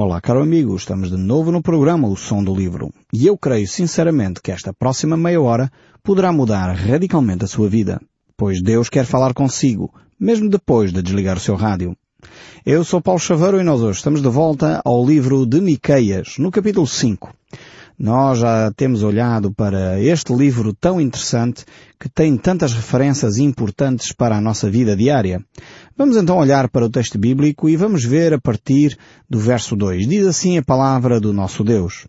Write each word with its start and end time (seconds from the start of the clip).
Olá, 0.00 0.20
caro 0.20 0.40
amigo, 0.40 0.76
estamos 0.76 1.10
de 1.10 1.16
novo 1.16 1.50
no 1.50 1.60
programa 1.60 2.06
O 2.06 2.14
Som 2.14 2.44
do 2.44 2.54
Livro. 2.54 2.92
E 3.12 3.26
eu 3.26 3.36
creio 3.36 3.66
sinceramente 3.66 4.40
que 4.40 4.52
esta 4.52 4.72
próxima 4.72 5.16
meia 5.16 5.40
hora 5.40 5.72
poderá 6.04 6.30
mudar 6.32 6.72
radicalmente 6.72 7.44
a 7.44 7.48
sua 7.48 7.68
vida, 7.68 8.00
pois 8.36 8.62
Deus 8.62 8.88
quer 8.88 9.04
falar 9.04 9.34
consigo, 9.34 9.92
mesmo 10.16 10.48
depois 10.48 10.92
de 10.92 11.02
desligar 11.02 11.36
o 11.36 11.40
seu 11.40 11.56
rádio. 11.56 11.96
Eu 12.64 12.84
sou 12.84 13.00
Paulo 13.02 13.18
Chaveiro 13.18 13.60
e 13.60 13.64
nós 13.64 13.80
hoje 13.80 13.98
estamos 13.98 14.22
de 14.22 14.28
volta 14.28 14.80
ao 14.84 15.04
livro 15.04 15.44
de 15.44 15.60
Miqueias, 15.60 16.38
no 16.38 16.52
capítulo 16.52 16.86
5. 16.86 17.34
Nós 17.98 18.38
já 18.38 18.70
temos 18.76 19.02
olhado 19.02 19.52
para 19.52 20.00
este 20.00 20.32
livro 20.32 20.72
tão 20.72 21.00
interessante 21.00 21.64
que 21.98 22.08
tem 22.08 22.36
tantas 22.36 22.72
referências 22.72 23.38
importantes 23.38 24.12
para 24.12 24.36
a 24.36 24.40
nossa 24.40 24.70
vida 24.70 24.94
diária. 24.94 25.44
Vamos 25.98 26.16
então 26.16 26.36
olhar 26.36 26.68
para 26.68 26.86
o 26.86 26.88
texto 26.88 27.18
bíblico 27.18 27.68
e 27.68 27.76
vamos 27.76 28.04
ver 28.04 28.32
a 28.32 28.40
partir 28.40 28.96
do 29.28 29.36
verso 29.36 29.74
2. 29.74 30.06
Diz 30.06 30.28
assim 30.28 30.56
a 30.56 30.62
palavra 30.62 31.18
do 31.18 31.32
nosso 31.32 31.64
Deus. 31.64 32.06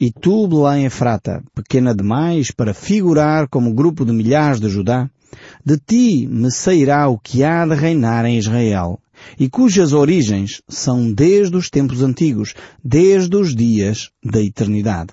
E 0.00 0.10
tu, 0.10 0.48
Belém 0.48 0.84
Efrata, 0.84 1.40
pequena 1.54 1.94
demais 1.94 2.50
para 2.50 2.74
figurar 2.74 3.46
como 3.46 3.72
grupo 3.72 4.04
de 4.04 4.10
milhares 4.10 4.58
de 4.58 4.68
Judá, 4.68 5.08
de 5.64 5.78
ti 5.78 6.26
me 6.26 6.50
sairá 6.50 7.06
o 7.06 7.20
que 7.20 7.44
há 7.44 7.64
de 7.64 7.76
reinar 7.76 8.26
em 8.26 8.36
Israel, 8.36 8.98
e 9.38 9.48
cujas 9.48 9.92
origens 9.92 10.60
são 10.68 11.12
desde 11.12 11.56
os 11.56 11.70
tempos 11.70 12.02
antigos, 12.02 12.54
desde 12.82 13.36
os 13.36 13.54
dias 13.54 14.10
da 14.24 14.42
eternidade. 14.42 15.12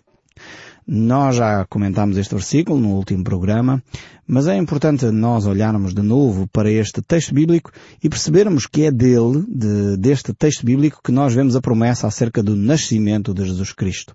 Nós 0.90 1.36
já 1.36 1.66
comentámos 1.66 2.18
este 2.18 2.34
versículo 2.34 2.80
no 2.80 2.96
último 2.96 3.22
programa, 3.22 3.84
mas 4.26 4.48
é 4.48 4.56
importante 4.56 5.06
nós 5.12 5.46
olharmos 5.46 5.94
de 5.94 6.02
novo 6.02 6.48
para 6.48 6.72
este 6.72 7.02
texto 7.02 7.34
bíblico 7.34 7.74
e 8.02 8.08
percebermos 8.08 8.66
que 8.66 8.86
é 8.86 8.92
dele, 8.92 9.44
de, 9.50 9.98
deste 9.98 10.34
texto 10.34 10.66
bíblico, 10.66 11.02
que 11.04 11.12
nós 11.12 11.34
vemos 11.34 11.58
a 11.58 11.62
promessa 11.62 12.08
acerca 12.08 12.42
do 12.42 12.56
nascimento 12.56 13.34
de 13.34 13.44
Jesus 13.44 13.74
Cristo. 13.74 14.14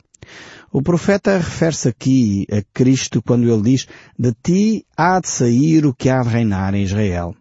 O 0.73 0.81
profeta 0.81 1.37
refere-se 1.37 1.89
aqui 1.89 2.47
a 2.50 2.62
Cristo 2.73 3.20
quando 3.20 3.53
ele 3.53 3.62
diz 3.62 3.87
de 4.19 4.33
ti 4.43 4.87
há 4.97 5.20
de 5.20 5.28
sair 5.28 5.84
o 5.84 5.93
que 5.93 6.09
há 6.09 6.23
de 6.23 6.31
reinar 6.31 6.75
em 6.75 6.84
Israel. 6.84 7.37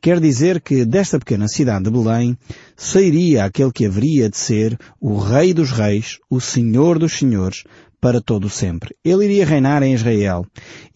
Quer 0.00 0.20
dizer 0.20 0.60
que 0.60 0.84
desta 0.84 1.18
pequena 1.18 1.48
cidade 1.48 1.86
de 1.86 1.90
Belém 1.90 2.38
sairia 2.76 3.44
aquele 3.44 3.72
que 3.72 3.84
haveria 3.84 4.30
de 4.30 4.36
ser 4.36 4.78
o 5.00 5.18
Rei 5.18 5.52
dos 5.52 5.72
Reis, 5.72 6.18
o 6.30 6.40
Senhor 6.40 7.00
dos 7.00 7.18
Senhores, 7.18 7.64
para 8.00 8.20
todo 8.20 8.48
sempre. 8.48 8.94
Ele 9.04 9.24
iria 9.24 9.46
reinar 9.46 9.82
em 9.82 9.94
Israel. 9.94 10.44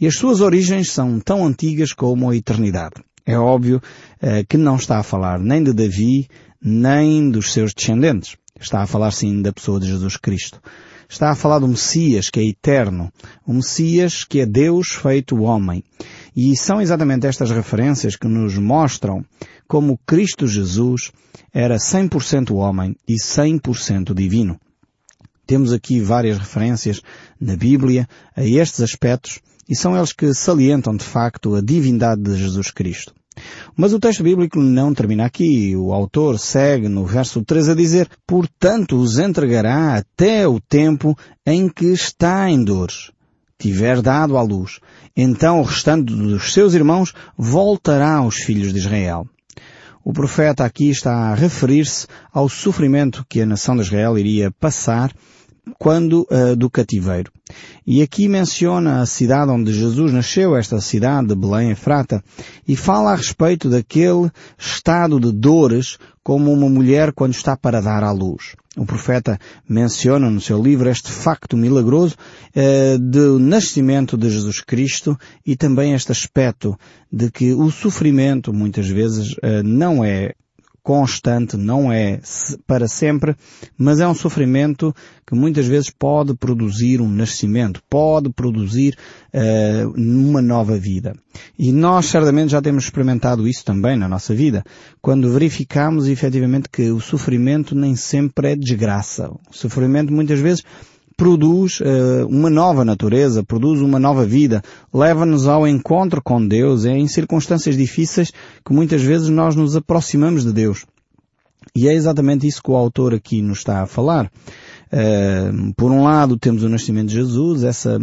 E 0.01 0.07
as 0.07 0.17
suas 0.17 0.41
origens 0.41 0.91
são 0.91 1.19
tão 1.21 1.47
antigas 1.47 1.93
como 1.93 2.31
a 2.31 2.37
eternidade. 2.37 3.03
É 3.25 3.39
óbvio 3.39 3.81
eh, 4.21 4.45
que 4.45 4.57
não 4.57 4.77
está 4.77 4.99
a 4.99 5.03
falar 5.03 5.39
nem 5.39 5.63
de 5.63 5.73
Davi, 5.73 6.29
nem 6.61 7.31
dos 7.31 7.53
seus 7.53 7.73
descendentes. 7.73 8.37
Está 8.61 8.83
a 8.83 8.87
falar 8.87 9.11
sim 9.11 9.43
da 9.43 9.53
pessoa 9.53 9.81
de 9.81 9.87
Jesus 9.87 10.17
Cristo. 10.17 10.61
Está 11.09 11.31
a 11.31 11.35
falar 11.35 11.59
do 11.59 11.69
Messias, 11.69 12.31
que 12.31 12.41
é 12.41 12.45
eterno. 12.45 13.13
O 13.47 13.53
Messias, 13.53 14.25
que 14.25 14.41
é 14.41 14.47
Deus 14.47 14.89
feito 14.93 15.43
homem. 15.43 15.85
E 16.35 16.57
são 16.57 16.81
exatamente 16.81 17.27
estas 17.27 17.51
referências 17.51 18.17
que 18.17 18.27
nos 18.27 18.57
mostram 18.57 19.23
como 19.69 19.99
Cristo 20.07 20.47
Jesus 20.47 21.13
era 21.53 21.77
100% 21.77 22.55
homem 22.55 22.97
e 23.07 23.17
100% 23.17 24.15
divino. 24.15 24.59
Temos 25.53 25.71
aqui 25.71 26.01
várias 26.01 26.39
referências 26.39 27.03
na 27.39 27.55
Bíblia 27.55 28.09
a 28.35 28.43
estes 28.43 28.81
aspectos 28.81 29.39
e 29.69 29.77
são 29.77 29.95
eles 29.95 30.11
que 30.11 30.33
salientam 30.33 30.97
de 30.97 31.05
facto 31.05 31.55
a 31.55 31.61
divindade 31.61 32.23
de 32.23 32.37
Jesus 32.37 32.71
Cristo. 32.71 33.13
Mas 33.77 33.93
o 33.93 34.01
texto 34.01 34.23
bíblico 34.23 34.59
não 34.59 34.95
termina 34.95 35.27
aqui. 35.27 35.77
O 35.77 35.93
autor 35.93 36.39
segue 36.39 36.89
no 36.89 37.05
verso 37.05 37.45
3 37.45 37.69
a 37.69 37.75
dizer, 37.75 38.09
portanto 38.27 38.97
os 38.97 39.19
entregará 39.19 39.95
até 39.95 40.49
o 40.49 40.59
tempo 40.59 41.15
em 41.45 41.69
que 41.69 41.93
está 41.93 42.49
em 42.49 42.65
dores. 42.65 43.11
Tiver 43.59 44.01
dado 44.01 44.39
à 44.39 44.43
luz, 44.43 44.81
então 45.15 45.61
o 45.61 45.65
restante 45.65 46.15
dos 46.15 46.55
seus 46.55 46.73
irmãos 46.73 47.13
voltará 47.37 48.15
aos 48.15 48.37
filhos 48.37 48.73
de 48.73 48.79
Israel. 48.79 49.27
O 50.03 50.15
profeta 50.15 50.65
aqui 50.65 50.89
está 50.89 51.13
a 51.13 51.35
referir-se 51.35 52.07
ao 52.33 52.49
sofrimento 52.49 53.25
que 53.29 53.43
a 53.43 53.47
nação 53.47 53.77
de 53.77 53.83
Israel 53.83 54.19
iria 54.19 54.51
passar 54.51 55.13
quando 55.79 56.27
uh, 56.31 56.57
do 56.57 56.69
cativeiro. 56.69 57.31
E 57.87 58.03
aqui 58.03 58.29
menciona 58.29 59.01
a 59.01 59.07
cidade 59.07 59.51
onde 59.51 59.73
Jesus 59.73 60.13
nasceu, 60.13 60.57
esta 60.57 60.81
cidade 60.81 61.29
de 61.29 61.35
Belém 61.35 61.71
Efrata, 61.71 62.23
e 62.67 62.75
fala 62.77 63.13
a 63.13 63.17
respeito 63.17 63.69
daquele 63.69 64.31
estado 64.59 65.21
de 65.21 65.31
dores 65.33 65.99
como 66.23 66.53
uma 66.53 66.69
mulher 66.69 67.13
quando 67.13 67.35
está 67.35 67.57
para 67.57 67.81
dar 67.81 68.05
à 68.05 68.13
luz. 68.13 68.55
O 68.77 68.87
profeta 68.87 69.39
menciona 69.69 70.31
no 70.31 70.41
seu 70.41 70.63
livro 70.63 70.89
este 70.89 71.11
facto 71.11 71.57
milagroso 71.57 72.17
uh, 72.57 72.99
do 72.99 73.39
nascimento 73.39 74.17
de 74.17 74.31
Jesus 74.31 74.61
Cristo 74.61 75.19
e 75.45 75.57
também 75.57 75.93
este 75.93 76.11
aspecto 76.11 76.77
de 77.13 77.31
que 77.31 77.53
o 77.53 77.71
sofrimento 77.71 78.53
muitas 78.53 78.89
vezes 78.89 79.33
uh, 79.35 79.63
não 79.63 80.03
é 80.03 80.33
constante, 80.83 81.57
não 81.57 81.93
é 81.93 82.21
para 82.67 82.89
sempre, 82.89 83.37
mas 83.79 84.01
é 84.01 84.09
um 84.09 84.15
sofrimento 84.15 84.95
que 85.27 85.35
muitas 85.35 85.67
vezes 85.67 85.91
pode 85.91 86.35
produzir 86.35 87.01
um 87.01 87.09
nascimento, 87.09 87.81
pode 87.89 88.31
produzir 88.31 88.97
uh, 89.33 89.89
uma 89.97 90.43
nova 90.43 90.77
vida. 90.77 91.15
E 91.59 91.73
nós 91.73 92.07
certamente 92.07 92.51
já 92.51 92.61
temos 92.61 92.85
experimentado 92.85 93.47
isso 93.47 93.65
também 93.65 93.97
na 93.97 94.09
nossa 94.09 94.35
vida, 94.35 94.65
quando 95.01 95.33
verificamos 95.33 96.09
efetivamente 96.09 96.69
que 96.69 96.91
o 96.91 97.01
sofrimento 97.01 97.75
nem 97.75 97.95
sempre 97.95 98.53
é 98.53 98.57
desgraça. 98.57 99.31
O 99.31 99.55
sofrimento 99.57 100.13
muitas 100.13 100.41
vezes 100.41 100.65
produz 101.17 101.81
uh, 101.81 102.27
uma 102.29 102.51
nova 102.51 102.85
natureza, 102.85 103.43
produz 103.43 103.81
uma 103.81 103.99
nova 103.99 104.25
vida, 104.25 104.63
leva-nos 104.93 105.47
ao 105.47 105.67
encontro 105.67 106.23
com 106.23 106.47
Deus, 106.47 106.85
é 106.85 106.93
em 106.93 107.07
circunstâncias 107.07 107.77
difíceis 107.77 108.33
que 108.65 108.73
muitas 108.73 109.03
vezes 109.03 109.29
nós 109.29 109.55
nos 109.57 109.77
aproximamos 109.77 110.45
de 110.45 110.53
Deus. 110.53 110.85
E 111.75 111.89
é 111.89 111.95
exatamente 111.95 112.47
isso 112.47 112.63
que 112.63 112.71
o 112.71 112.77
autor 112.77 113.15
aqui 113.15 113.41
nos 113.41 113.59
está 113.59 113.83
a 113.83 113.87
falar. 113.87 114.31
Uh, 114.93 115.73
por 115.75 115.91
um 115.91 116.03
lado 116.03 116.37
temos 116.37 116.63
o 116.63 116.69
nascimento 116.69 117.09
de 117.09 117.15
Jesus, 117.15 117.65
essa, 117.65 117.99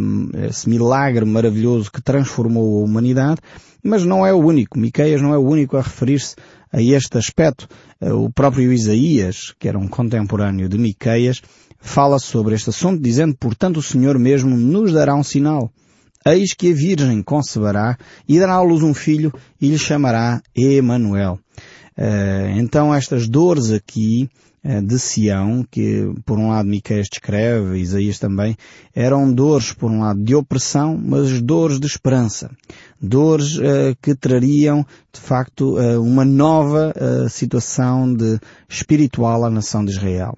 esse 0.48 0.68
milagre 0.68 1.24
maravilhoso 1.24 1.90
que 1.90 2.02
transformou 2.02 2.80
a 2.80 2.84
humanidade, 2.84 3.40
mas 3.82 4.04
não 4.04 4.26
é 4.26 4.32
o 4.32 4.38
único. 4.38 4.78
Miqueias 4.78 5.22
não 5.22 5.32
é 5.32 5.38
o 5.38 5.46
único 5.46 5.76
a 5.76 5.82
referir-se 5.82 6.34
a 6.72 6.82
este 6.82 7.16
aspecto. 7.16 7.68
Uh, 8.00 8.24
o 8.24 8.32
próprio 8.32 8.72
Isaías, 8.72 9.54
que 9.58 9.68
era 9.68 9.78
um 9.78 9.86
contemporâneo 9.86 10.68
de 10.68 10.78
Miqueias, 10.78 11.40
fala 11.80 12.18
sobre 12.18 12.54
este 12.54 12.70
assunto, 12.70 13.02
dizendo, 13.02 13.34
portanto, 13.36 13.78
o 13.78 13.82
Senhor 13.82 14.18
mesmo 14.18 14.56
nos 14.56 14.92
dará 14.92 15.14
um 15.14 15.22
sinal. 15.22 15.72
Eis 16.24 16.52
que 16.52 16.70
a 16.70 16.74
Virgem 16.74 17.22
conceberá 17.22 17.96
e 18.28 18.38
dará 18.38 18.54
à 18.54 18.62
luz 18.62 18.82
um 18.82 18.92
filho 18.92 19.32
e 19.60 19.68
lhe 19.68 19.78
chamará 19.78 20.42
Emanuel. 20.54 21.38
Uh, 22.00 22.58
então 22.58 22.94
estas 22.94 23.28
dores 23.28 23.70
aqui 23.70 24.26
uh, 24.64 24.80
de 24.80 24.98
Sião, 24.98 25.62
que 25.70 26.10
por 26.24 26.38
um 26.38 26.48
lado 26.48 26.66
Miqueias 26.66 27.08
descreve, 27.12 27.78
Isaías 27.78 28.18
também, 28.18 28.56
eram 28.94 29.30
dores 29.30 29.74
por 29.74 29.90
um 29.90 30.00
lado 30.00 30.24
de 30.24 30.34
opressão, 30.34 30.98
mas 30.98 31.42
dores 31.42 31.78
de 31.78 31.86
esperança. 31.86 32.50
Dores 32.98 33.58
uh, 33.58 33.94
que 34.00 34.14
trariam, 34.14 34.82
de 35.12 35.20
facto, 35.20 35.76
uma 36.00 36.24
nova 36.24 36.94
situação 37.28 38.14
de 38.14 38.38
espiritual 38.68 39.44
à 39.44 39.50
nação 39.50 39.84
de 39.84 39.90
Israel. 39.90 40.36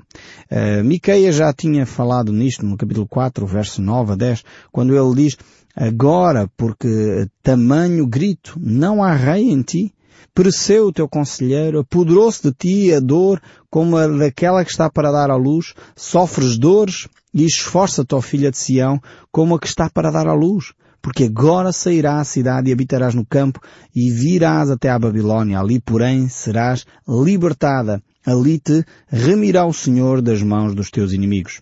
Miqueias 0.82 1.36
já 1.36 1.52
tinha 1.52 1.84
falado 1.84 2.32
nisto 2.32 2.64
no 2.64 2.76
capítulo 2.76 3.06
4, 3.06 3.46
verso 3.46 3.82
9 3.82 4.12
a 4.12 4.16
10, 4.16 4.44
quando 4.70 4.96
ele 4.96 5.24
diz, 5.24 5.36
agora, 5.76 6.48
porque 6.56 7.28
tamanho 7.42 8.06
grito, 8.06 8.58
não 8.58 9.04
há 9.04 9.14
rei 9.14 9.50
em 9.50 9.60
ti, 9.60 9.92
pereceu 10.34 10.86
o 10.86 10.92
teu 10.92 11.08
conselheiro, 11.08 11.80
apoderou-se 11.80 12.42
de 12.42 12.52
ti 12.52 12.92
a 12.92 13.00
dor 13.00 13.40
como 13.70 13.96
a 13.96 14.06
daquela 14.06 14.64
que 14.64 14.70
está 14.70 14.90
para 14.90 15.10
dar 15.10 15.30
à 15.30 15.36
luz, 15.36 15.74
sofres 15.96 16.58
dores 16.58 17.08
e 17.32 17.44
esforça-te, 17.44 18.14
ó 18.14 18.20
filha 18.20 18.50
de 18.50 18.58
Sião, 18.58 19.00
como 19.30 19.54
a 19.54 19.60
que 19.60 19.66
está 19.66 19.88
para 19.88 20.10
dar 20.10 20.26
à 20.26 20.34
luz. 20.34 20.72
Porque 21.00 21.24
agora 21.24 21.72
sairá 21.72 22.20
a 22.20 22.24
cidade 22.24 22.70
e 22.70 22.72
habitarás 22.72 23.12
no 23.12 23.26
campo 23.26 23.58
e 23.92 24.08
virás 24.08 24.70
até 24.70 24.88
à 24.88 24.96
Babilónia. 24.96 25.58
Ali, 25.58 25.80
porém, 25.80 26.28
serás 26.28 26.86
libertada. 27.08 28.00
Ali 28.24 28.60
te 28.60 28.84
remirá 29.08 29.66
o 29.66 29.72
Senhor 29.72 30.22
das 30.22 30.40
mãos 30.42 30.76
dos 30.76 30.90
teus 30.90 31.12
inimigos. 31.12 31.60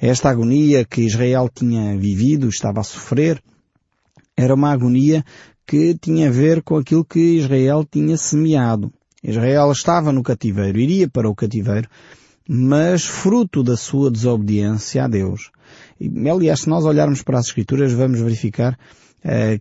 Esta 0.00 0.30
agonia 0.30 0.84
que 0.84 1.00
Israel 1.00 1.50
tinha 1.52 1.98
vivido, 1.98 2.48
estava 2.48 2.80
a 2.80 2.84
sofrer, 2.84 3.42
era 4.36 4.54
uma 4.54 4.70
agonia 4.70 5.24
que 5.68 5.94
tinha 6.00 6.28
a 6.28 6.32
ver 6.32 6.62
com 6.62 6.78
aquilo 6.78 7.04
que 7.04 7.36
Israel 7.36 7.84
tinha 7.84 8.16
semeado. 8.16 8.90
Israel 9.22 9.70
estava 9.70 10.10
no 10.10 10.22
cativeiro, 10.22 10.80
iria 10.80 11.06
para 11.06 11.28
o 11.28 11.34
cativeiro, 11.34 11.86
mas 12.48 13.04
fruto 13.04 13.62
da 13.62 13.76
sua 13.76 14.10
desobediência 14.10 15.04
a 15.04 15.08
Deus. 15.08 15.50
E, 16.00 16.08
aliás, 16.26 16.60
se 16.60 16.70
nós 16.70 16.86
olharmos 16.86 17.22
para 17.22 17.38
as 17.38 17.48
Escrituras, 17.48 17.92
vamos 17.92 18.18
verificar 18.18 18.78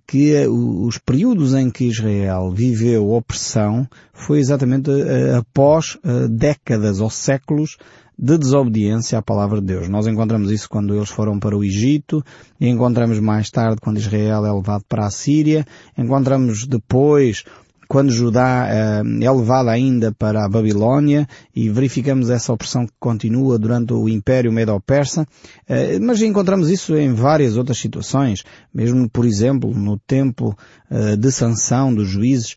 que 0.06 0.46
os 0.48 0.98
períodos 0.98 1.54
em 1.54 1.70
que 1.70 1.86
Israel 1.86 2.52
viveu 2.52 3.12
opressão 3.12 3.88
foi 4.14 4.40
exatamente 4.40 4.90
eh, 4.92 5.36
após 5.36 5.98
eh, 6.04 6.28
décadas 6.28 7.00
ou 7.00 7.10
séculos 7.10 7.78
de 8.18 8.38
desobediência 8.38 9.20
à 9.20 9.22
palavra 9.22 9.60
de 9.60 9.68
Deus. 9.68 9.90
Nós 9.90 10.08
encontramos 10.08 10.52
isso 10.52 10.68
quando 10.68 10.96
eles 10.96 11.10
foram 11.10 11.40
para 11.40 11.56
o 11.56 11.64
Egito, 11.64 12.24
encontramos 12.60 13.20
mais 13.20 13.52
tarde 13.52 13.78
quando 13.80 13.98
Israel 13.98 14.46
é 14.46 14.52
levado 14.52 14.84
para 14.90 15.06
a 15.06 15.12
Síria, 15.12 15.66
encontramos 15.96 16.66
depois 16.66 17.44
quando 17.88 18.12
Judá 18.12 18.68
eh, 18.70 19.02
é 19.22 19.32
levado 19.32 19.70
ainda 19.70 20.12
para 20.12 20.44
a 20.44 20.50
Babilónia 20.50 21.28
e 21.56 21.70
verificamos 21.70 22.30
essa 22.30 22.52
opressão 22.52 22.86
que 22.86 22.94
continua 23.00 23.58
durante 23.58 23.94
o 23.94 24.10
Império 24.10 24.52
Medo-Persa, 24.52 25.26
eh, 25.68 25.98
mas 26.00 26.22
encontramos 26.22 26.70
isso 26.70 26.96
em 26.96 27.14
várias 27.14 27.58
outras 27.58 27.78
situações, 27.78 28.44
mesmo 28.74 29.10
por 29.10 29.26
exemplo 29.26 29.74
no 29.74 29.98
templo 29.98 30.56
eh, 30.90 31.16
de 31.16 31.32
Sansão 31.32 31.94
dos 31.94 32.08
juízes, 32.08 32.56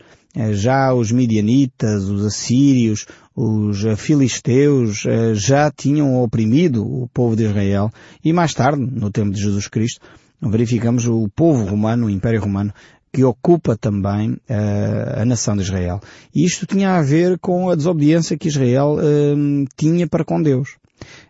já 0.53 0.95
os 0.95 1.11
midianitas, 1.11 2.05
os 2.05 2.25
assírios, 2.25 3.05
os 3.35 3.83
filisteus 3.97 5.03
já 5.35 5.69
tinham 5.73 6.23
oprimido 6.23 6.85
o 6.87 7.09
povo 7.09 7.35
de 7.35 7.43
Israel 7.43 7.91
e 8.25 8.33
mais 8.33 8.55
tarde, 8.55 8.81
no 8.81 9.11
tempo 9.11 9.33
de 9.33 9.41
Jesus 9.41 9.67
Cristo, 9.67 10.01
verificamos 10.41 11.07
o 11.07 11.29
povo 11.29 11.65
romano, 11.65 12.07
o 12.07 12.11
Império 12.11 12.41
Romano, 12.41 12.73
que 13.13 13.25
ocupa 13.25 13.77
também 13.77 14.33
uh, 14.33 15.21
a 15.21 15.25
nação 15.25 15.57
de 15.57 15.63
Israel. 15.63 16.01
E 16.35 16.45
isto 16.45 16.67
tinha 16.67 16.97
a 16.97 17.03
ver 17.03 17.39
com 17.39 17.69
a 17.69 17.75
desobediência 17.75 18.39
que 18.39 18.49
Israel 18.49 18.97
uh, 18.97 19.65
tinha 19.77 20.07
para 20.07 20.25
com 20.25 20.41
Deus. 20.41 20.77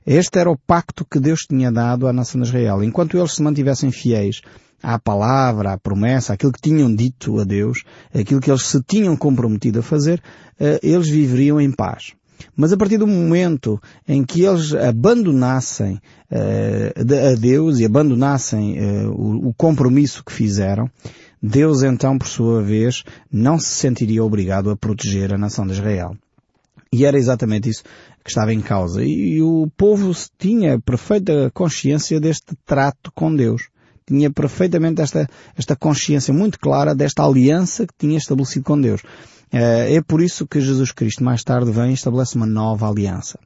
Este 0.06 0.38
era 0.38 0.50
o 0.50 0.58
pacto 0.58 1.04
que 1.04 1.20
Deus 1.20 1.40
tinha 1.42 1.70
dado 1.70 2.06
à 2.06 2.12
nação 2.12 2.40
de 2.40 2.48
Israel. 2.48 2.82
Enquanto 2.82 3.16
eles 3.16 3.32
se 3.32 3.42
mantivessem 3.42 3.90
fiéis 3.90 4.40
à 4.82 4.98
palavra, 4.98 5.72
à 5.72 5.78
promessa, 5.78 6.32
aquilo 6.32 6.52
que 6.52 6.60
tinham 6.60 6.94
dito 6.94 7.38
a 7.38 7.44
Deus, 7.44 7.84
aquilo 8.14 8.40
que 8.40 8.50
eles 8.50 8.66
se 8.66 8.82
tinham 8.82 9.16
comprometido 9.16 9.80
a 9.80 9.82
fazer, 9.82 10.20
uh, 10.60 10.78
eles 10.82 11.08
viveriam 11.08 11.60
em 11.60 11.70
paz. 11.70 12.12
Mas 12.56 12.72
a 12.72 12.76
partir 12.76 12.98
do 12.98 13.06
momento 13.06 13.80
em 14.06 14.24
que 14.24 14.42
eles 14.42 14.74
abandonassem 14.74 16.00
uh, 16.30 17.32
a 17.32 17.34
Deus 17.38 17.78
e 17.78 17.84
abandonassem 17.84 18.78
uh, 18.78 19.10
o, 19.10 19.48
o, 19.48 19.54
compromisso 19.54 20.24
que 20.24 20.32
fizeram, 20.32 20.88
Deus 21.42 21.82
então, 21.82 22.18
por 22.18 22.28
sua 22.28 22.62
vez, 22.62 23.02
não 23.32 23.58
se 23.58 23.68
sentiria 23.68 24.22
obrigado 24.22 24.70
a 24.70 24.76
proteger 24.76 25.32
a 25.32 25.38
nação 25.38 25.66
de 25.66 25.72
Israel. 25.72 26.16
E 26.92 27.04
era 27.04 27.16
exatamente 27.16 27.68
isso 27.68 27.84
que 28.22 28.30
estava 28.30 28.52
em 28.52 28.60
causa. 28.60 29.02
E 29.02 29.40
o 29.40 29.70
povo 29.76 30.12
tinha 30.38 30.78
perfeita 30.80 31.50
consciência 31.54 32.20
deste 32.20 32.56
trato 32.66 33.12
com 33.14 33.34
Deus. 33.34 33.68
Tinha 34.06 34.30
perfeitamente 34.30 35.00
esta, 35.00 35.28
esta 35.56 35.76
consciência 35.76 36.34
muito 36.34 36.58
clara 36.58 36.94
desta 36.94 37.24
aliança 37.24 37.86
que 37.86 37.94
tinha 37.96 38.18
estabelecido 38.18 38.64
com 38.64 38.80
Deus. 38.80 39.02
Eh, 39.52 39.96
é 39.96 40.02
por 40.02 40.22
isso 40.22 40.46
que 40.46 40.60
Jesus 40.60 40.92
Cristo 40.92 41.24
mais 41.24 41.42
tarde 41.42 41.72
vem 41.72 41.90
e 41.90 41.94
estabelece 41.94 42.36
uma 42.36 42.46
nova 42.46 42.88
aliança. 42.88 43.38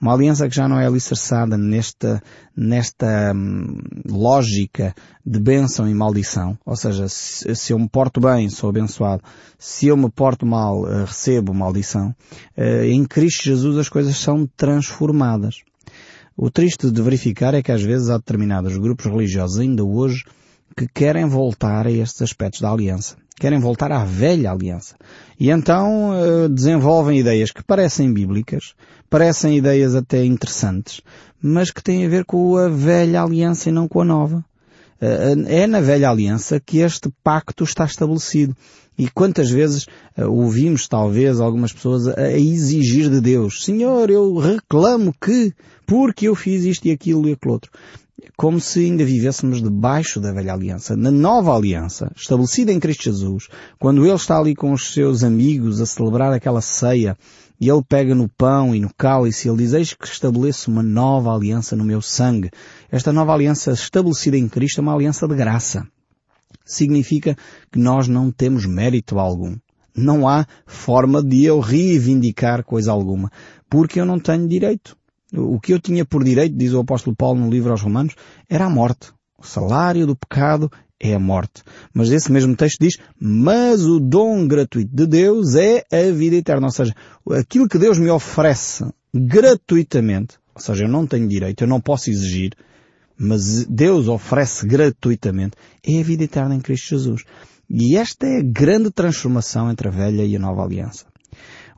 Uma 0.00 0.14
aliança 0.14 0.48
que 0.48 0.56
já 0.56 0.66
não 0.66 0.80
é 0.80 0.86
alicerçada 0.86 1.58
nesta, 1.58 2.22
nesta 2.56 3.32
hum, 3.34 3.78
lógica 4.08 4.94
de 5.24 5.38
bênção 5.38 5.88
e 5.88 5.94
maldição. 5.94 6.58
Ou 6.64 6.74
seja, 6.74 7.06
se, 7.08 7.54
se, 7.54 7.72
eu 7.72 7.78
me 7.78 7.88
porto 7.88 8.20
bem, 8.20 8.48
sou 8.48 8.70
abençoado. 8.70 9.22
Se 9.58 9.86
eu 9.88 9.96
me 9.96 10.10
porto 10.10 10.46
mal, 10.46 10.82
uh, 10.82 11.04
recebo 11.04 11.52
maldição. 11.52 12.14
Uh, 12.56 12.84
em 12.84 13.04
Cristo 13.04 13.44
Jesus 13.44 13.76
as 13.76 13.88
coisas 13.88 14.16
são 14.16 14.48
transformadas. 14.56 15.56
O 16.34 16.50
triste 16.50 16.90
de 16.90 17.02
verificar 17.02 17.52
é 17.52 17.62
que 17.62 17.70
às 17.70 17.82
vezes 17.82 18.08
há 18.08 18.16
determinados 18.16 18.76
grupos 18.78 19.04
religiosos 19.04 19.58
ainda 19.58 19.84
hoje 19.84 20.24
que 20.72 20.86
querem 20.86 21.26
voltar 21.26 21.86
a 21.86 21.90
estes 21.90 22.22
aspectos 22.22 22.60
da 22.60 22.70
aliança 22.70 23.16
querem 23.42 23.58
voltar 23.58 23.90
à 23.90 24.04
velha 24.04 24.52
aliança. 24.52 24.94
E 25.38 25.50
então 25.50 26.10
uh, 26.10 26.48
desenvolvem 26.48 27.18
ideias 27.18 27.50
que 27.50 27.64
parecem 27.64 28.12
bíblicas, 28.12 28.74
parecem 29.10 29.56
ideias 29.56 29.96
até 29.96 30.24
interessantes, 30.24 31.00
mas 31.42 31.72
que 31.72 31.82
têm 31.82 32.06
a 32.06 32.08
ver 32.08 32.24
com 32.24 32.56
a 32.56 32.68
velha 32.68 33.20
aliança 33.20 33.68
e 33.68 33.72
não 33.72 33.88
com 33.88 34.00
a 34.00 34.04
nova. 34.04 34.44
Uh, 35.00 35.44
é 35.48 35.66
na 35.66 35.80
velha 35.80 36.08
aliança 36.08 36.60
que 36.60 36.78
este 36.78 37.10
pacto 37.24 37.64
está 37.64 37.84
estabelecido. 37.84 38.56
E 38.96 39.08
quantas 39.08 39.50
vezes 39.50 39.86
ouvimos, 40.18 40.86
talvez, 40.86 41.40
algumas 41.40 41.72
pessoas 41.72 42.06
a, 42.06 42.20
a 42.20 42.38
exigir 42.38 43.08
de 43.08 43.22
Deus, 43.22 43.64
Senhor, 43.64 44.10
eu 44.10 44.36
reclamo 44.36 45.14
que, 45.18 45.52
porque 45.86 46.28
eu 46.28 46.34
fiz 46.34 46.62
isto 46.64 46.86
e 46.86 46.92
aquilo 46.92 47.26
e 47.26 47.32
aquilo 47.32 47.54
outro 47.54 47.70
como 48.36 48.60
se 48.60 48.80
ainda 48.80 49.04
vivêssemos 49.04 49.62
debaixo 49.62 50.20
da 50.20 50.32
velha 50.32 50.52
aliança. 50.52 50.96
Na 50.96 51.10
nova 51.10 51.54
aliança, 51.54 52.10
estabelecida 52.16 52.72
em 52.72 52.80
Cristo 52.80 53.04
Jesus, 53.04 53.48
quando 53.78 54.04
Ele 54.04 54.14
está 54.14 54.38
ali 54.38 54.54
com 54.54 54.72
os 54.72 54.92
seus 54.92 55.22
amigos 55.22 55.80
a 55.80 55.86
celebrar 55.86 56.32
aquela 56.32 56.60
ceia, 56.60 57.16
e 57.60 57.68
Ele 57.68 57.82
pega 57.88 58.14
no 58.14 58.28
pão 58.28 58.74
e 58.74 58.80
no 58.80 58.92
cálice 58.94 59.46
e 59.46 59.50
Ele 59.50 59.58
diz, 59.58 59.72
eis 59.72 59.94
que 59.94 60.06
estabeleço 60.06 60.70
uma 60.70 60.82
nova 60.82 61.34
aliança 61.34 61.76
no 61.76 61.84
meu 61.84 62.02
sangue. 62.02 62.50
Esta 62.90 63.12
nova 63.12 63.32
aliança 63.32 63.72
estabelecida 63.72 64.36
em 64.36 64.48
Cristo 64.48 64.78
é 64.78 64.82
uma 64.82 64.94
aliança 64.94 65.28
de 65.28 65.34
graça. 65.34 65.86
Significa 66.64 67.36
que 67.70 67.78
nós 67.78 68.08
não 68.08 68.30
temos 68.30 68.66
mérito 68.66 69.18
algum. 69.18 69.56
Não 69.94 70.26
há 70.26 70.46
forma 70.66 71.22
de 71.22 71.44
eu 71.44 71.60
reivindicar 71.60 72.64
coisa 72.64 72.90
alguma, 72.90 73.30
porque 73.68 74.00
eu 74.00 74.06
não 74.06 74.18
tenho 74.18 74.48
direito. 74.48 74.96
O 75.34 75.58
que 75.58 75.72
eu 75.72 75.80
tinha 75.80 76.04
por 76.04 76.22
direito, 76.22 76.56
diz 76.56 76.72
o 76.72 76.80
apóstolo 76.80 77.16
Paulo 77.16 77.40
no 77.40 77.50
livro 77.50 77.70
aos 77.70 77.80
Romanos, 77.80 78.14
era 78.48 78.66
a 78.66 78.70
morte. 78.70 79.12
O 79.38 79.46
salário 79.46 80.06
do 80.06 80.14
pecado 80.14 80.70
é 81.00 81.14
a 81.14 81.18
morte. 81.18 81.62
Mas 81.92 82.10
esse 82.10 82.30
mesmo 82.30 82.54
texto 82.54 82.78
diz, 82.80 82.96
mas 83.18 83.84
o 83.84 83.98
dom 83.98 84.46
gratuito 84.46 84.94
de 84.94 85.06
Deus 85.06 85.56
é 85.56 85.84
a 85.90 86.12
vida 86.12 86.36
eterna. 86.36 86.66
Ou 86.66 86.72
seja, 86.72 86.94
aquilo 87.32 87.68
que 87.68 87.78
Deus 87.78 87.98
me 87.98 88.08
oferece 88.08 88.84
gratuitamente, 89.12 90.36
ou 90.54 90.60
seja, 90.60 90.84
eu 90.84 90.88
não 90.88 91.06
tenho 91.06 91.26
direito, 91.26 91.64
eu 91.64 91.68
não 91.68 91.80
posso 91.80 92.08
exigir, 92.08 92.52
mas 93.18 93.64
Deus 93.64 94.08
oferece 94.08 94.66
gratuitamente, 94.66 95.56
é 95.84 96.00
a 96.00 96.04
vida 96.04 96.24
eterna 96.24 96.54
em 96.54 96.60
Cristo 96.60 96.90
Jesus. 96.90 97.24
E 97.68 97.96
esta 97.96 98.26
é 98.26 98.38
a 98.38 98.42
grande 98.42 98.90
transformação 98.90 99.70
entre 99.70 99.88
a 99.88 99.90
velha 99.90 100.24
e 100.24 100.36
a 100.36 100.38
nova 100.38 100.62
aliança. 100.62 101.11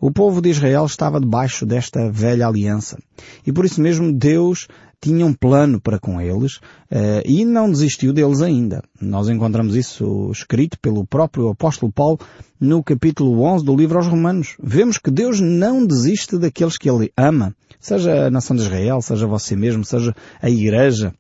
O 0.00 0.10
povo 0.10 0.40
de 0.40 0.50
Israel 0.50 0.84
estava 0.86 1.20
debaixo 1.20 1.64
desta 1.64 2.10
velha 2.10 2.46
aliança. 2.46 2.98
E 3.46 3.52
por 3.52 3.64
isso 3.64 3.80
mesmo 3.80 4.12
Deus 4.12 4.66
tinha 5.00 5.26
um 5.26 5.34
plano 5.34 5.78
para 5.78 5.98
com 5.98 6.18
eles 6.18 6.56
uh, 6.56 7.20
e 7.26 7.44
não 7.44 7.70
desistiu 7.70 8.12
deles 8.12 8.40
ainda. 8.40 8.82
Nós 8.98 9.28
encontramos 9.28 9.76
isso 9.76 10.30
escrito 10.32 10.78
pelo 10.80 11.06
próprio 11.06 11.48
apóstolo 11.48 11.92
Paulo 11.92 12.18
no 12.58 12.82
capítulo 12.82 13.42
11 13.42 13.64
do 13.64 13.76
livro 13.76 13.98
aos 13.98 14.06
Romanos. 14.06 14.56
Vemos 14.62 14.96
que 14.96 15.10
Deus 15.10 15.40
não 15.40 15.86
desiste 15.86 16.38
daqueles 16.38 16.78
que 16.78 16.88
Ele 16.88 17.12
ama, 17.16 17.54
seja 17.78 18.28
a 18.28 18.30
nação 18.30 18.56
de 18.56 18.62
Israel, 18.62 19.02
seja 19.02 19.26
você 19.26 19.54
mesmo, 19.54 19.84
seja 19.84 20.14
a 20.40 20.48
igreja. 20.48 21.12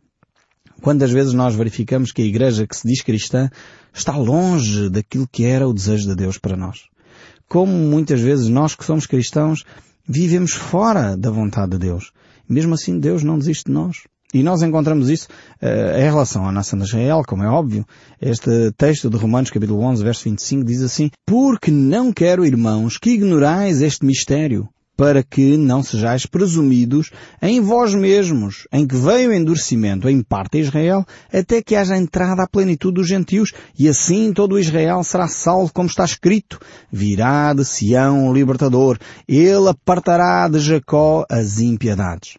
Quantas 0.80 1.10
vezes 1.10 1.34
nós 1.34 1.54
verificamos 1.54 2.10
que 2.10 2.22
a 2.22 2.26
igreja 2.26 2.66
que 2.66 2.76
se 2.76 2.88
diz 2.88 3.02
cristã 3.02 3.50
está 3.92 4.16
longe 4.16 4.88
daquilo 4.88 5.28
que 5.30 5.44
era 5.44 5.68
o 5.68 5.74
desejo 5.74 6.08
de 6.08 6.16
Deus 6.16 6.38
para 6.38 6.56
nós 6.56 6.93
como 7.48 7.72
muitas 7.72 8.20
vezes 8.20 8.48
nós 8.48 8.74
que 8.74 8.84
somos 8.84 9.06
cristãos 9.06 9.64
vivemos 10.06 10.52
fora 10.52 11.16
da 11.16 11.30
vontade 11.30 11.72
de 11.72 11.78
Deus. 11.78 12.12
Mesmo 12.48 12.74
assim 12.74 12.98
Deus 12.98 13.22
não 13.22 13.38
desiste 13.38 13.64
de 13.66 13.72
nós. 13.72 13.98
E 14.32 14.42
nós 14.42 14.62
encontramos 14.62 15.08
isso 15.08 15.28
uh, 15.62 15.96
em 15.96 16.02
relação 16.02 16.48
à 16.48 16.50
nação 16.50 16.76
de 16.78 16.84
Israel, 16.84 17.22
como 17.26 17.44
é 17.44 17.48
óbvio. 17.48 17.86
Este 18.20 18.72
texto 18.72 19.08
de 19.08 19.16
Romanos 19.16 19.50
capítulo 19.50 19.80
11, 19.80 20.02
verso 20.02 20.24
25 20.24 20.64
diz 20.64 20.82
assim, 20.82 21.08
Porque 21.24 21.70
não 21.70 22.12
quero, 22.12 22.44
irmãos, 22.44 22.98
que 22.98 23.10
ignorais 23.10 23.80
este 23.80 24.04
mistério, 24.04 24.68
para 24.96 25.22
que 25.22 25.56
não 25.56 25.82
sejais 25.82 26.26
presumidos 26.26 27.10
em 27.42 27.60
vós 27.60 27.94
mesmos, 27.94 28.66
em 28.72 28.86
que 28.86 28.94
veio 28.94 29.30
o 29.30 29.32
endurecimento 29.32 30.08
em 30.08 30.22
parte 30.22 30.58
a 30.58 30.60
Israel, 30.60 31.06
até 31.32 31.62
que 31.62 31.74
haja 31.74 31.96
entrada 31.96 32.42
à 32.42 32.48
plenitude 32.48 32.94
dos 32.94 33.08
gentios, 33.08 33.52
e 33.78 33.88
assim 33.88 34.32
todo 34.32 34.54
o 34.54 34.58
Israel 34.58 35.02
será 35.02 35.26
salvo, 35.26 35.72
como 35.72 35.88
está 35.88 36.04
escrito. 36.04 36.60
Virá 36.92 37.52
de 37.52 37.64
Sião 37.64 38.28
o 38.28 38.32
libertador, 38.32 38.98
ele 39.26 39.68
apartará 39.68 40.48
de 40.48 40.60
Jacó 40.60 41.24
as 41.28 41.58
impiedades. 41.58 42.38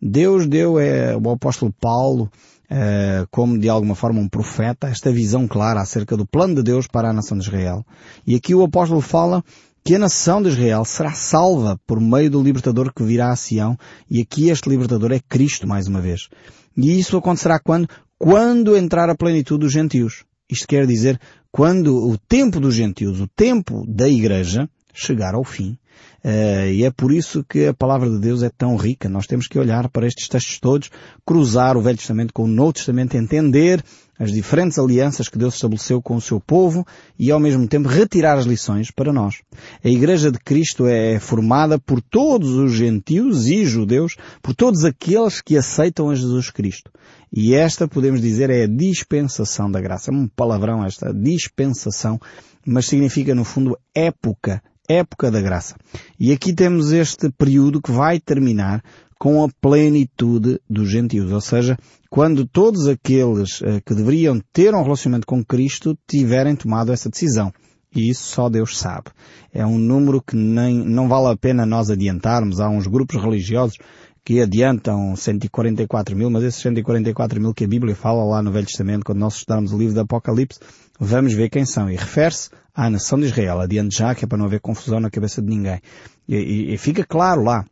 Deus 0.00 0.46
deu 0.46 0.78
é, 0.78 1.12
ao 1.12 1.30
apóstolo 1.30 1.74
Paulo, 1.78 2.30
é, 2.70 3.26
como 3.30 3.58
de 3.58 3.68
alguma 3.68 3.96
forma 3.96 4.20
um 4.20 4.28
profeta, 4.28 4.88
esta 4.88 5.10
visão 5.10 5.48
clara 5.48 5.80
acerca 5.80 6.16
do 6.16 6.24
plano 6.24 6.54
de 6.54 6.62
Deus 6.62 6.86
para 6.86 7.10
a 7.10 7.12
nação 7.12 7.36
de 7.36 7.44
Israel. 7.44 7.84
E 8.26 8.36
aqui 8.36 8.54
o 8.54 8.62
apóstolo 8.62 9.00
fala 9.00 9.44
que 9.84 9.94
a 9.94 9.98
nação 9.98 10.42
de 10.42 10.48
Israel 10.48 10.84
será 10.84 11.12
salva 11.12 11.78
por 11.86 12.00
meio 12.00 12.30
do 12.30 12.42
libertador 12.42 12.92
que 12.92 13.02
virá 13.02 13.30
a 13.30 13.36
Sião, 13.36 13.76
e 14.10 14.20
aqui 14.20 14.48
este 14.48 14.68
libertador 14.68 15.12
é 15.12 15.20
Cristo 15.20 15.66
mais 15.66 15.86
uma 15.86 16.00
vez. 16.00 16.28
E 16.76 16.98
isso 16.98 17.16
acontecerá 17.16 17.58
quando? 17.58 17.88
Quando 18.18 18.76
entrar 18.76 19.08
a 19.08 19.16
plenitude 19.16 19.64
dos 19.64 19.72
gentios. 19.72 20.24
Isto 20.50 20.66
quer 20.66 20.86
dizer, 20.86 21.18
quando 21.50 21.96
o 21.96 22.18
tempo 22.18 22.60
dos 22.60 22.74
gentios, 22.74 23.20
o 23.20 23.26
tempo 23.26 23.84
da 23.88 24.08
igreja, 24.08 24.68
chegar 24.92 25.34
ao 25.34 25.44
fim. 25.44 25.78
Uh, 26.24 26.70
e 26.72 26.84
é 26.84 26.90
por 26.90 27.12
isso 27.12 27.44
que 27.48 27.66
a 27.66 27.74
palavra 27.74 28.10
de 28.10 28.18
Deus 28.18 28.42
é 28.42 28.50
tão 28.50 28.76
rica. 28.76 29.08
Nós 29.08 29.26
temos 29.26 29.46
que 29.46 29.58
olhar 29.58 29.88
para 29.88 30.06
estes 30.06 30.28
textos 30.28 30.58
todos, 30.58 30.90
cruzar 31.24 31.76
o 31.76 31.82
Velho 31.82 31.96
Testamento 31.96 32.32
com 32.32 32.44
o 32.44 32.48
Novo 32.48 32.74
Testamento, 32.74 33.16
entender 33.16 33.82
as 34.20 34.30
diferentes 34.30 34.78
alianças 34.78 35.30
que 35.30 35.38
Deus 35.38 35.54
estabeleceu 35.54 36.02
com 36.02 36.14
o 36.14 36.20
seu 36.20 36.38
povo 36.38 36.86
e 37.18 37.30
ao 37.30 37.40
mesmo 37.40 37.66
tempo 37.66 37.88
retirar 37.88 38.36
as 38.36 38.44
lições 38.44 38.90
para 38.90 39.14
nós. 39.14 39.36
A 39.82 39.88
Igreja 39.88 40.30
de 40.30 40.38
Cristo 40.38 40.86
é 40.86 41.18
formada 41.18 41.78
por 41.78 42.02
todos 42.02 42.50
os 42.50 42.72
gentios 42.72 43.48
e 43.48 43.64
judeus, 43.64 44.16
por 44.42 44.54
todos 44.54 44.84
aqueles 44.84 45.40
que 45.40 45.56
aceitam 45.56 46.10
a 46.10 46.14
Jesus 46.14 46.50
Cristo. 46.50 46.90
E 47.32 47.54
esta, 47.54 47.88
podemos 47.88 48.20
dizer, 48.20 48.50
é 48.50 48.64
a 48.64 48.68
dispensação 48.68 49.70
da 49.70 49.80
graça. 49.80 50.10
É 50.10 50.14
um 50.14 50.28
palavrão 50.28 50.84
esta, 50.84 51.14
dispensação, 51.14 52.20
mas 52.66 52.84
significa 52.84 53.34
no 53.34 53.44
fundo 53.44 53.78
época, 53.94 54.62
época 54.86 55.30
da 55.30 55.40
graça. 55.40 55.76
E 56.18 56.30
aqui 56.30 56.52
temos 56.52 56.92
este 56.92 57.30
período 57.30 57.80
que 57.80 57.90
vai 57.90 58.20
terminar 58.20 58.82
com 59.20 59.44
a 59.44 59.48
plenitude 59.60 60.58
dos 60.68 60.90
gentios, 60.90 61.30
ou 61.30 61.42
seja, 61.42 61.76
quando 62.08 62.46
todos 62.46 62.88
aqueles 62.88 63.60
uh, 63.60 63.78
que 63.84 63.94
deveriam 63.94 64.40
ter 64.50 64.74
um 64.74 64.82
relacionamento 64.82 65.26
com 65.26 65.44
Cristo 65.44 65.94
tiverem 66.08 66.56
tomado 66.56 66.90
essa 66.90 67.10
decisão. 67.10 67.52
E 67.94 68.08
isso 68.08 68.24
só 68.24 68.48
Deus 68.48 68.78
sabe. 68.78 69.10
É 69.52 69.66
um 69.66 69.76
número 69.76 70.22
que 70.22 70.34
nem, 70.34 70.74
não 70.74 71.06
vale 71.06 71.26
a 71.26 71.36
pena 71.36 71.66
nós 71.66 71.90
adiantarmos. 71.90 72.60
Há 72.60 72.70
uns 72.70 72.86
grupos 72.86 73.20
religiosos 73.20 73.76
que 74.24 74.40
adiantam 74.40 75.14
144 75.14 76.16
mil, 76.16 76.30
mas 76.30 76.44
esses 76.44 76.62
144 76.62 77.40
mil 77.42 77.52
que 77.52 77.64
a 77.64 77.68
Bíblia 77.68 77.94
fala 77.94 78.24
lá 78.24 78.42
no 78.42 78.50
Velho 78.50 78.66
Testamento, 78.66 79.04
quando 79.04 79.18
nós 79.18 79.34
estudamos 79.34 79.72
o 79.74 79.78
livro 79.78 79.92
do 79.94 80.00
Apocalipse, 80.00 80.60
vamos 80.98 81.34
ver 81.34 81.50
quem 81.50 81.66
são. 81.66 81.90
E 81.90 81.96
refere-se 81.96 82.48
à 82.74 82.88
nação 82.88 83.18
de 83.18 83.26
Israel. 83.26 83.60
Adiante 83.60 83.98
já, 83.98 84.14
que 84.14 84.24
é 84.24 84.28
para 84.28 84.38
não 84.38 84.46
haver 84.46 84.60
confusão 84.60 84.98
na 84.98 85.10
cabeça 85.10 85.42
de 85.42 85.48
ninguém. 85.48 85.80
E, 86.26 86.36
e, 86.36 86.74
e 86.74 86.78
fica 86.78 87.04
claro 87.04 87.42
lá 87.42 87.66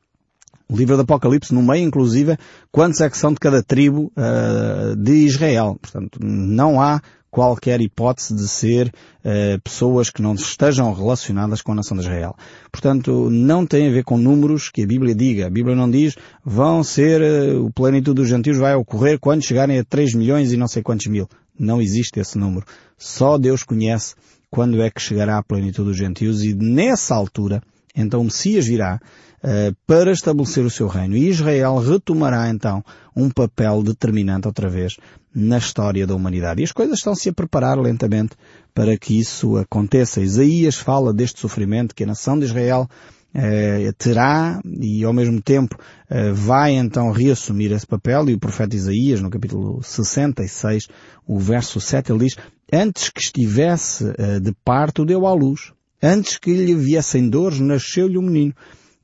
o 0.70 0.76
livro 0.76 0.96
do 0.96 1.02
Apocalipse, 1.02 1.54
no 1.54 1.62
meio 1.62 1.86
inclusive, 1.86 2.36
quantos 2.70 3.00
é 3.00 3.08
que 3.08 3.16
são 3.16 3.32
de 3.32 3.40
cada 3.40 3.62
tribo 3.62 4.12
uh, 4.16 4.94
de 4.96 5.12
Israel. 5.24 5.78
Portanto, 5.80 6.18
não 6.22 6.80
há 6.80 7.00
qualquer 7.30 7.80
hipótese 7.80 8.34
de 8.34 8.46
ser 8.46 8.88
uh, 8.88 9.60
pessoas 9.62 10.10
que 10.10 10.20
não 10.20 10.34
estejam 10.34 10.92
relacionadas 10.92 11.62
com 11.62 11.72
a 11.72 11.74
nação 11.74 11.96
de 11.96 12.02
Israel. 12.02 12.34
Portanto, 12.70 13.30
não 13.30 13.66
tem 13.66 13.88
a 13.88 13.92
ver 13.92 14.04
com 14.04 14.18
números 14.18 14.70
que 14.70 14.82
a 14.82 14.86
Bíblia 14.86 15.14
diga. 15.14 15.46
A 15.46 15.50
Bíblia 15.50 15.74
não 15.74 15.90
diz 15.90 16.16
vão 16.44 16.82
ser, 16.82 17.20
uh, 17.22 17.64
o 17.64 17.72
plenitude 17.72 18.20
dos 18.20 18.28
gentios 18.28 18.58
vai 18.58 18.74
ocorrer 18.74 19.18
quando 19.18 19.44
chegarem 19.44 19.78
a 19.78 19.84
3 19.84 20.14
milhões 20.14 20.52
e 20.52 20.56
não 20.56 20.68
sei 20.68 20.82
quantos 20.82 21.06
mil. 21.06 21.28
Não 21.58 21.80
existe 21.80 22.20
esse 22.20 22.36
número. 22.38 22.66
Só 22.96 23.38
Deus 23.38 23.62
conhece 23.62 24.14
quando 24.50 24.80
é 24.82 24.90
que 24.90 25.00
chegará 25.00 25.38
a 25.38 25.42
plenitude 25.42 25.88
dos 25.88 25.96
gentios 25.96 26.42
e 26.42 26.54
nessa 26.54 27.14
altura, 27.14 27.62
então 27.94 28.20
o 28.20 28.24
Messias 28.24 28.66
virá 28.66 29.00
uh, 29.42 29.76
para 29.86 30.12
estabelecer 30.12 30.64
o 30.64 30.70
seu 30.70 30.86
reino. 30.86 31.16
E 31.16 31.28
Israel 31.28 31.78
retomará 31.78 32.48
então 32.48 32.84
um 33.14 33.30
papel 33.30 33.82
determinante 33.82 34.46
outra 34.46 34.68
vez 34.68 34.96
na 35.34 35.58
história 35.58 36.06
da 36.06 36.14
humanidade. 36.14 36.60
E 36.60 36.64
as 36.64 36.72
coisas 36.72 36.98
estão-se 36.98 37.28
a 37.28 37.32
preparar 37.32 37.78
lentamente 37.78 38.36
para 38.74 38.96
que 38.96 39.18
isso 39.18 39.56
aconteça. 39.56 40.20
Isaías 40.20 40.76
fala 40.76 41.12
deste 41.12 41.40
sofrimento 41.40 41.94
que 41.94 42.04
a 42.04 42.06
nação 42.06 42.38
de 42.38 42.44
Israel 42.44 42.88
uh, 43.34 43.92
terá 43.98 44.60
e 44.64 45.04
ao 45.04 45.12
mesmo 45.12 45.40
tempo 45.40 45.76
uh, 45.76 46.34
vai 46.34 46.72
então 46.72 47.10
reassumir 47.10 47.72
esse 47.72 47.86
papel 47.86 48.28
e 48.28 48.34
o 48.34 48.38
profeta 48.38 48.76
Isaías 48.76 49.20
no 49.20 49.30
capítulo 49.30 49.82
66, 49.82 50.88
o 51.26 51.38
verso 51.38 51.80
7, 51.80 52.12
ele 52.12 52.26
diz 52.26 52.36
Antes 52.72 53.08
que 53.08 53.20
estivesse 53.20 54.04
uh, 54.04 54.40
de 54.40 54.52
parto 54.64 55.04
deu 55.04 55.26
à 55.26 55.32
luz. 55.32 55.72
Antes 56.02 56.38
que 56.38 56.54
lhe 56.54 56.74
viessem 56.74 57.28
dores, 57.28 57.58
nasceu-lhe 57.58 58.16
um 58.16 58.22
menino. 58.22 58.54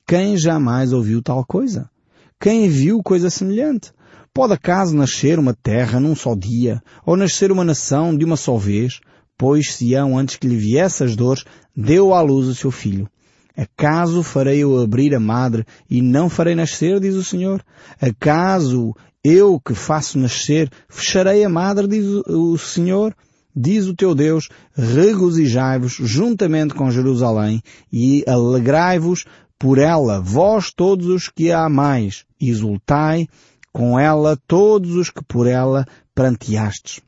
Quem 0.06 0.36
jamais 0.36 0.92
ouviu 0.92 1.20
tal 1.20 1.44
coisa? 1.44 1.90
Quem 2.40 2.68
viu 2.68 3.02
coisa 3.02 3.30
semelhante? 3.30 3.92
Pode 4.32 4.52
acaso 4.52 4.96
nascer 4.96 5.38
uma 5.38 5.54
terra 5.54 5.98
num 5.98 6.14
só 6.14 6.34
dia, 6.34 6.82
ou 7.06 7.16
nascer 7.16 7.50
uma 7.50 7.64
nação 7.64 8.16
de 8.16 8.24
uma 8.24 8.36
só 8.36 8.56
vez? 8.56 9.00
Pois 9.36 9.72
Sião, 9.72 10.18
antes 10.18 10.36
que 10.36 10.46
lhe 10.46 10.56
viesse 10.56 11.02
as 11.02 11.16
dores, 11.16 11.44
deu 11.76 12.14
à 12.14 12.20
luz 12.20 12.46
o 12.46 12.54
seu 12.54 12.70
filho. 12.70 13.08
Acaso 13.56 14.22
farei 14.22 14.58
eu 14.62 14.80
abrir 14.80 15.14
a 15.14 15.20
madre 15.20 15.64
e 15.88 16.02
não 16.02 16.28
farei 16.28 16.54
nascer, 16.54 17.00
diz 17.00 17.14
o 17.14 17.24
Senhor? 17.24 17.64
Acaso 18.00 18.94
eu 19.22 19.60
que 19.60 19.74
faço 19.74 20.18
nascer, 20.18 20.70
fecharei 20.88 21.44
a 21.44 21.48
madre, 21.48 21.86
diz 21.86 22.04
o 22.26 22.58
Senhor? 22.58 23.14
Diz 23.54 23.86
o 23.86 23.94
teu 23.94 24.14
Deus, 24.14 24.48
regozijai-vos 24.74 25.92
juntamente 26.00 26.74
com 26.74 26.90
Jerusalém 26.90 27.62
e 27.92 28.24
alegrai-vos 28.26 29.24
por 29.58 29.78
ela, 29.78 30.20
vós 30.20 30.72
todos 30.72 31.06
os 31.06 31.28
que 31.28 31.52
a 31.52 31.64
amais, 31.64 32.24
exultai 32.40 33.28
com 33.72 33.98
ela 33.98 34.36
todos 34.46 34.94
os 34.94 35.10
que 35.10 35.22
por 35.24 35.46
ela 35.46 35.86
pranteastes, 36.14 37.00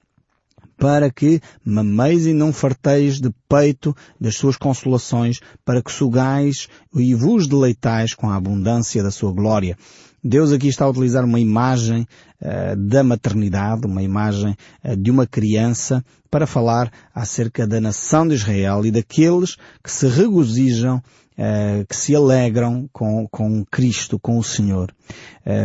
para 0.76 1.10
que 1.10 1.40
mameis 1.64 2.26
e 2.26 2.32
não 2.32 2.52
farteis 2.52 3.20
de 3.20 3.30
peito 3.48 3.94
das 4.20 4.36
suas 4.36 4.56
consolações, 4.56 5.40
para 5.64 5.82
que 5.82 5.92
sugais 5.92 6.68
e 6.94 7.14
vos 7.14 7.46
deleitais 7.46 8.14
com 8.14 8.28
a 8.28 8.36
abundância 8.36 9.02
da 9.02 9.10
sua 9.10 9.32
glória. 9.32 9.76
Deus 10.22 10.50
aqui 10.50 10.66
está 10.66 10.84
a 10.84 10.88
utilizar 10.88 11.24
uma 11.24 11.38
imagem 11.38 12.06
uh, 12.40 12.76
da 12.76 13.04
maternidade, 13.04 13.86
uma 13.86 14.02
imagem 14.02 14.56
uh, 14.84 14.96
de 14.96 15.10
uma 15.10 15.24
criança, 15.24 16.04
para 16.36 16.46
falar 16.46 16.92
acerca 17.14 17.66
da 17.66 17.80
nação 17.80 18.28
de 18.28 18.34
Israel 18.34 18.84
e 18.84 18.90
daqueles 18.90 19.56
que 19.82 19.90
se 19.90 20.06
regozijam, 20.06 20.98
uh, 20.98 21.86
que 21.88 21.96
se 21.96 22.14
alegram 22.14 22.86
com, 22.92 23.26
com 23.26 23.64
Cristo, 23.64 24.18
com 24.18 24.36
o 24.36 24.44
Senhor. 24.44 24.94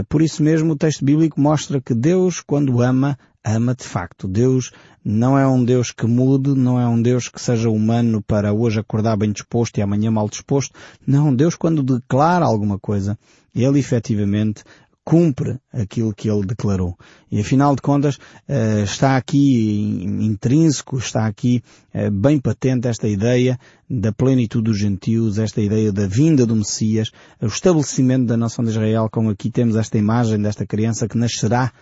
por 0.08 0.22
isso 0.22 0.42
mesmo 0.42 0.72
o 0.72 0.78
texto 0.78 1.04
bíblico 1.04 1.42
mostra 1.42 1.82
que 1.82 1.94
Deus, 1.94 2.40
quando 2.40 2.82
ama, 2.82 3.20
ama 3.44 3.75
de 3.75 3.84
facto. 3.84 4.30
Deus 4.30 4.72
não 5.04 5.38
é 5.38 5.46
um 5.46 5.62
Deus 5.62 5.92
que 5.92 6.08
mude, 6.08 6.51
não 6.51 6.80
é 6.80 6.88
um 6.88 7.01
Deus 7.01 7.28
que 7.28 7.42
seja 7.42 7.70
humano 7.70 8.22
para 8.22 8.54
hoje 8.54 8.80
acordar 8.80 9.18
bem 9.18 9.34
disposto 9.34 9.78
e 9.78 9.82
amanhã 9.82 10.10
mal 10.10 10.30
disposto. 10.30 10.74
Não, 11.06 11.36
Deus 11.36 11.56
quando 11.56 11.84
declara 11.84 12.46
alguma 12.46 12.80
coisa, 12.80 13.20
Ele 13.54 13.78
efetivamente 13.78 14.63
cumpre 15.03 15.60
aquilo 15.74 16.13
que 16.13 16.29
ele 16.29 16.46
declarou. 16.46 16.98
E 17.31 17.39
afinal 17.39 17.75
de 17.75 17.81
contas, 17.81 18.20
eh, 18.48 18.84
está 18.84 19.17
aqui 19.17 20.03
intrínseco, 20.03 20.98
está 20.98 21.25
aqui 21.25 21.63
eh, 21.93 22.10
bem 22.10 22.39
patente 22.39 22.88
esta 22.88 23.08
ideia 23.08 23.60
da 23.89 24.12
plenitude 24.12 24.65
dos 24.65 24.79
gentios, 24.79 25.38
esta 25.38 25.62
ideia 25.62 25.91
da 25.91 26.08
vinda 26.08 26.46
do 26.46 26.55
Messias, 26.55 27.12
o 27.41 27.48
estabelecimento 27.48 28.27
da 28.27 28.38
nação 28.38 28.63
de 28.63 28.72
Israel, 28.72 29.10
como 29.12 29.31
aqui 29.31 29.50
temos 29.50 29.75
esta 29.75 29.98
imagem 29.98 30.41
desta 30.41 30.65
criança 30.65 31.08
que 31.08 31.17
nascerá 31.17 31.74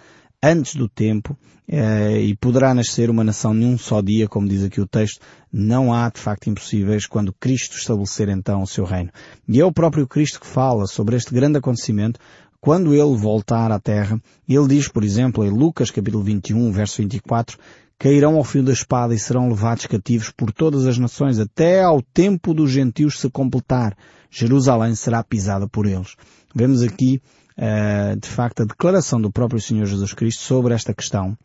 antes 0.41 0.75
do 0.75 0.87
tempo 0.87 1.37
eh, 1.67 2.21
e 2.21 2.35
poderá 2.35 2.73
nascer 2.73 3.09
uma 3.09 3.23
nação 3.23 3.53
num 3.53 3.77
só 3.77 4.01
dia, 4.01 4.27
como 4.27 4.47
diz 4.47 4.63
aqui 4.63 4.79
o 4.79 4.87
texto, 4.87 5.19
não 5.51 5.93
há 5.93 6.09
de 6.09 6.19
facto 6.19 6.49
impossíveis 6.49 7.05
quando 7.05 7.33
Cristo 7.33 7.75
estabelecer 7.75 8.29
então 8.29 8.63
o 8.63 8.67
seu 8.67 8.85
reino. 8.85 9.11
E 9.47 9.59
é 9.59 9.65
o 9.65 9.71
próprio 9.71 10.07
Cristo 10.07 10.39
que 10.39 10.47
fala 10.47 10.87
sobre 10.87 11.15
este 11.15 11.33
grande 11.33 11.57
acontecimento 11.57 12.19
quando 12.61 12.93
ele 12.93 13.15
voltar 13.17 13.71
à 13.71 13.79
terra. 13.79 14.21
Ele 14.47 14.67
diz, 14.67 14.87
por 14.87 15.03
exemplo, 15.03 15.43
em 15.43 15.49
Lucas 15.49 15.91
capítulo 15.91 16.23
21, 16.23 16.71
verso 16.71 17.01
24, 17.01 17.57
cairão 17.97 18.35
ao 18.35 18.43
fio 18.43 18.63
da 18.63 18.73
espada 18.73 19.13
e 19.13 19.19
serão 19.19 19.49
levados 19.49 19.85
cativos 19.85 20.31
por 20.31 20.51
todas 20.51 20.85
as 20.85 20.97
nações 20.97 21.39
até 21.39 21.81
ao 21.81 22.01
tempo 22.01 22.53
dos 22.53 22.71
gentios 22.71 23.19
se 23.19 23.29
completar. 23.29 23.95
Jerusalém 24.29 24.95
será 24.95 25.23
pisada 25.23 25.67
por 25.67 25.85
eles. 25.85 26.15
Vemos 26.55 26.81
aqui 26.81 27.21
uh, 27.59 28.19
de 28.19 28.27
facto, 28.27 28.61
a 28.61 28.65
declaração 28.65 29.19
do 29.19 29.31
próprio 29.31 29.61
Senhor 29.61 29.85
Jesus 29.85 30.13
Cristo 30.13 30.41
sobre 30.41 30.73
esta 30.73 30.93
questão. 30.93 31.37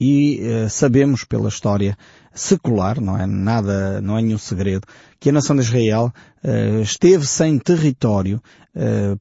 E 0.00 0.40
uh, 0.40 0.70
sabemos 0.70 1.24
pela 1.24 1.48
história 1.48 1.96
secular, 2.40 3.00
não 3.00 3.18
é 3.18 3.26
nada, 3.26 4.00
não 4.00 4.16
é 4.16 4.22
nenhum 4.22 4.38
segredo, 4.38 4.86
que 5.20 5.30
a 5.30 5.32
nação 5.32 5.56
de 5.56 5.62
Israel 5.62 6.12
uh, 6.44 6.82
esteve 6.82 7.26
sem 7.26 7.58
território 7.58 8.40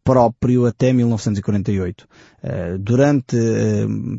próprio 0.03 0.67
até 0.67 0.93
1948. 0.93 2.07
durante 2.79 3.36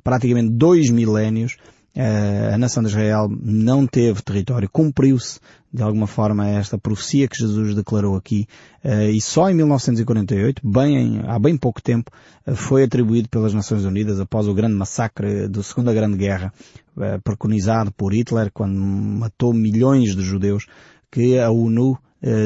praticamente 0.03 0.51
dois 0.51 0.91
milénios, 0.91 1.57
a 2.01 2.57
nação 2.57 2.83
de 2.83 2.89
Israel 2.89 3.29
não 3.29 3.87
teve 3.87 4.23
território. 4.23 4.69
Cumpriu-se, 4.71 5.41
de 5.73 5.83
alguma 5.83 6.07
forma, 6.07 6.49
esta 6.49 6.79
profecia 6.79 7.27
que 7.27 7.37
Jesus 7.37 7.75
declarou 7.75 8.17
aqui. 8.17 8.47
Eh, 8.83 9.11
e 9.11 9.21
só 9.21 9.51
em 9.51 9.55
1948, 9.55 10.63
bem, 10.65 11.21
há 11.27 11.39
bem 11.39 11.57
pouco 11.57 11.83
tempo, 11.83 12.11
eh, 12.47 12.55
foi 12.55 12.85
atribuído 12.85 13.29
pelas 13.29 13.53
Nações 13.53 13.85
Unidas 13.85 14.21
após 14.21 14.47
o 14.47 14.55
grande 14.55 14.75
massacre 14.75 15.49
da 15.49 15.63
Segunda 15.63 15.93
Grande 15.93 16.17
Guerra, 16.17 16.53
eh, 17.01 17.19
preconizado 17.19 17.93
por 17.93 18.15
Hitler, 18.15 18.51
quando 18.53 18.75
matou 18.77 19.53
milhões 19.53 20.15
de 20.15 20.23
judeus, 20.23 20.67
que 21.11 21.39
a 21.39 21.51
ONU 21.51 21.99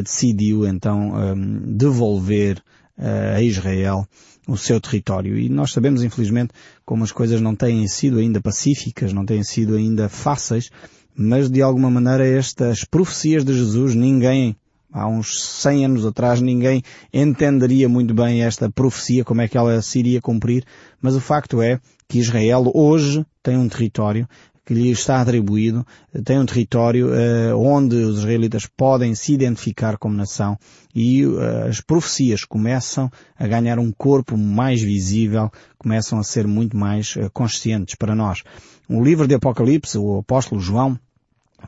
decidiu 0.04 0.66
então 0.66 1.34
devolver 1.66 2.62
a 2.98 3.40
Israel 3.40 4.06
o 4.46 4.56
seu 4.56 4.80
território. 4.80 5.38
E 5.38 5.48
nós 5.48 5.72
sabemos, 5.72 6.02
infelizmente, 6.02 6.52
como 6.84 7.04
as 7.04 7.12
coisas 7.12 7.40
não 7.40 7.54
têm 7.54 7.86
sido 7.86 8.18
ainda 8.18 8.40
pacíficas, 8.40 9.12
não 9.12 9.24
têm 9.24 9.42
sido 9.42 9.76
ainda 9.76 10.08
fáceis, 10.08 10.70
mas 11.14 11.50
de 11.50 11.62
alguma 11.62 11.90
maneira 11.90 12.26
estas 12.26 12.84
profecias 12.84 13.44
de 13.44 13.54
Jesus 13.54 13.94
ninguém 13.94 14.56
Há 14.94 15.08
uns 15.08 15.42
100 15.62 15.86
anos 15.86 16.04
atrás 16.04 16.42
ninguém 16.42 16.82
entenderia 17.10 17.88
muito 17.88 18.12
bem 18.12 18.42
esta 18.42 18.70
profecia, 18.70 19.24
como 19.24 19.40
é 19.40 19.48
que 19.48 19.56
ela 19.56 19.80
se 19.80 19.98
iria 19.98 20.20
cumprir, 20.20 20.66
mas 21.00 21.16
o 21.16 21.20
facto 21.20 21.62
é 21.62 21.80
que 22.06 22.18
Israel 22.18 22.70
hoje 22.74 23.24
tem 23.42 23.56
um 23.56 23.70
território 23.70 24.28
que 24.64 24.74
lhe 24.74 24.90
está 24.90 25.20
atribuído, 25.20 25.84
tem 26.24 26.38
um 26.38 26.46
território 26.46 27.08
uh, 27.08 27.58
onde 27.58 27.96
os 27.96 28.18
israelitas 28.18 28.66
podem 28.66 29.14
se 29.14 29.32
identificar 29.32 29.98
como 29.98 30.16
nação 30.16 30.56
e 30.94 31.26
uh, 31.26 31.66
as 31.68 31.80
profecias 31.80 32.44
começam 32.44 33.10
a 33.36 33.46
ganhar 33.46 33.78
um 33.78 33.90
corpo 33.90 34.36
mais 34.36 34.80
visível, 34.80 35.50
começam 35.76 36.18
a 36.18 36.22
ser 36.22 36.46
muito 36.46 36.76
mais 36.76 37.16
uh, 37.16 37.28
conscientes 37.32 37.96
para 37.96 38.14
nós. 38.14 38.42
O 38.88 39.02
livro 39.02 39.26
de 39.26 39.34
Apocalipse, 39.34 39.98
o 39.98 40.18
apóstolo 40.18 40.60
João, 40.60 40.98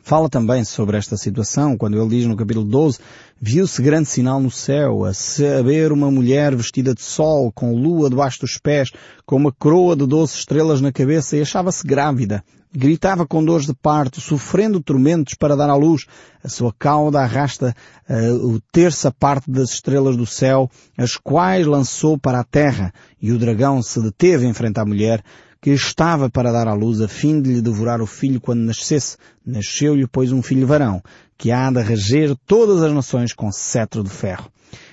Fala 0.03 0.29
também 0.29 0.65
sobre 0.65 0.97
esta 0.97 1.17
situação, 1.17 1.77
quando 1.77 1.99
ele 1.99 2.09
diz 2.09 2.27
no 2.27 2.37
capítulo 2.37 2.67
12, 2.67 2.99
viu-se 3.41 3.81
grande 3.81 4.09
sinal 4.09 4.41
no 4.41 4.51
céu, 4.51 5.05
a 5.05 5.15
saber 5.15 5.93
uma 5.93 6.11
mulher 6.11 6.55
vestida 6.55 6.95
de 6.95 7.03
sol, 7.03 7.51
com 7.53 7.75
lua 7.75 8.11
debaixo 8.11 8.41
dos 8.41 8.59
pés, 8.59 8.91
com 9.25 9.37
uma 9.37 9.53
coroa 9.53 9.97
de 9.97 10.07
doze 10.07 10.35
estrelas 10.35 10.81
na 10.81 10.93
cabeça 10.93 11.37
e 11.37 11.43
achava-se 11.43 11.87
grávida. 11.87 12.43
Gritava 12.77 13.25
com 13.25 13.45
dores 13.45 13.67
de 13.67 13.75
parto, 13.75 14.21
sofrendo 14.21 14.81
tormentos 14.81 15.35
para 15.35 15.55
dar 15.55 15.71
à 15.71 15.77
luz. 15.77 16.07
A 16.43 16.49
sua 16.49 16.75
cauda 16.77 17.21
arrasta 17.21 17.73
uh, 18.11 18.49
o 18.49 18.61
terça 18.73 19.13
parte 19.13 19.49
das 19.49 19.71
estrelas 19.71 20.17
do 20.17 20.27
céu, 20.27 20.69
as 20.99 21.17
quais 21.17 21.69
lançou 21.69 22.19
para 22.19 22.41
a 22.41 22.45
terra. 22.45 22.93
E 23.23 23.31
o 23.31 23.39
dragão 23.39 23.81
se 23.81 24.03
deteve 24.03 24.45
em 24.45 24.53
frente 24.53 24.81
à 24.81 24.85
mulher, 24.85 25.23
que 25.64 25.71
estava 25.71 26.28
para 26.28 26.52
dar 26.52 26.68
à 26.68 26.75
luz 26.75 27.00
a 27.00 27.09
fim 27.09 27.40
de 27.40 27.54
lhe 27.54 27.62
devorar 27.62 28.02
o 28.02 28.06
filho 28.06 28.38
quando 28.38 28.61
nascesse. 28.61 29.16
Nasceu-lhe, 29.47 30.06
pois, 30.06 30.30
um 30.30 30.42
filho 30.42 30.66
varão, 30.66 31.02
que 31.38 31.50
há 31.50 31.71
de 31.71 31.80
reger 31.80 32.37
todas 32.47 32.83
as 32.83 32.92
nações 32.92 33.33
com 33.33 33.50
cetro 33.50 34.04
de 34.04 34.11
ferro. 34.11 34.52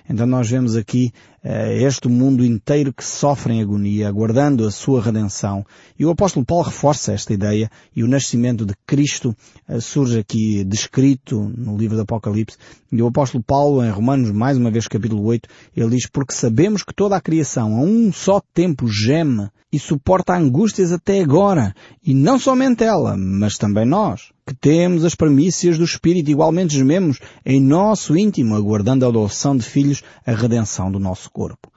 Então 0.10 0.26
nós 0.26 0.50
vemos 0.50 0.78
aqui 0.78 1.12
este 1.44 2.08
mundo 2.08 2.46
inteiro 2.46 2.94
que 2.94 3.04
sofre 3.04 3.54
em 3.54 3.62
agonia, 3.62 4.08
aguardando 4.08 4.66
a 4.66 4.72
sua 4.72 5.02
redenção. 5.02 5.66
E 5.98 6.06
o 6.06 6.12
apóstolo 6.12 6.46
Paulo 6.46 6.66
reforça 6.66 7.14
esta 7.14 7.34
ideia 7.34 7.70
e 7.96 8.04
o 8.04 8.08
nascimento 8.08 8.66
de 8.66 8.74
Cristo 8.86 9.36
uh, 9.68 9.82
surge 9.82 10.20
aqui 10.20 10.64
descrito 10.64 11.52
no 11.58 11.78
livro 11.78 11.96
do 11.96 12.04
Apocalipse. 12.04 12.58
E 12.92 13.02
o 13.02 13.08
apóstolo 13.08 13.44
Paulo, 13.44 13.84
em 13.84 13.90
Romanos, 13.90 14.32
mais 14.32 14.58
uma 14.58 14.70
vez 14.70 14.88
capítulo 14.88 15.24
8, 15.24 15.50
ele 15.76 15.96
diz, 15.96 16.08
porque 16.08 16.34
sabemos 16.34 16.84
que 16.84 16.94
toda 16.94 17.16
a 17.16 17.22
criação 17.22 17.76
a 17.76 17.82
um 17.82 18.12
só 18.12 18.42
tempo 18.54 18.88
geme 18.88 19.50
e 19.72 19.80
suporta 19.80 20.36
angústias 20.36 20.92
até 20.92 21.22
agora. 21.22 21.74
E 22.04 22.14
não 22.14 22.38
somente 22.38 22.84
ela, 22.84 23.16
mas 23.16 23.58
também 23.58 23.86
nós, 23.86 24.32
que 24.46 24.54
temos 24.54 25.06
as 25.06 25.16
premissas 25.16 25.78
do 25.78 25.86
Espírito 25.86 26.30
igualmente 26.30 26.76
gememos 26.76 27.20
em 27.46 27.62
nosso 27.62 28.18
íntimo, 28.18 28.56
aguardando 28.56 29.06
a 29.06 29.08
adoção 29.08 29.56
de 29.56 29.64
filhos, 29.64 30.04
a 30.26 30.34
redenção 30.34 30.92
do 30.92 31.00
nosso 31.00 31.31
corpo. 31.32 31.72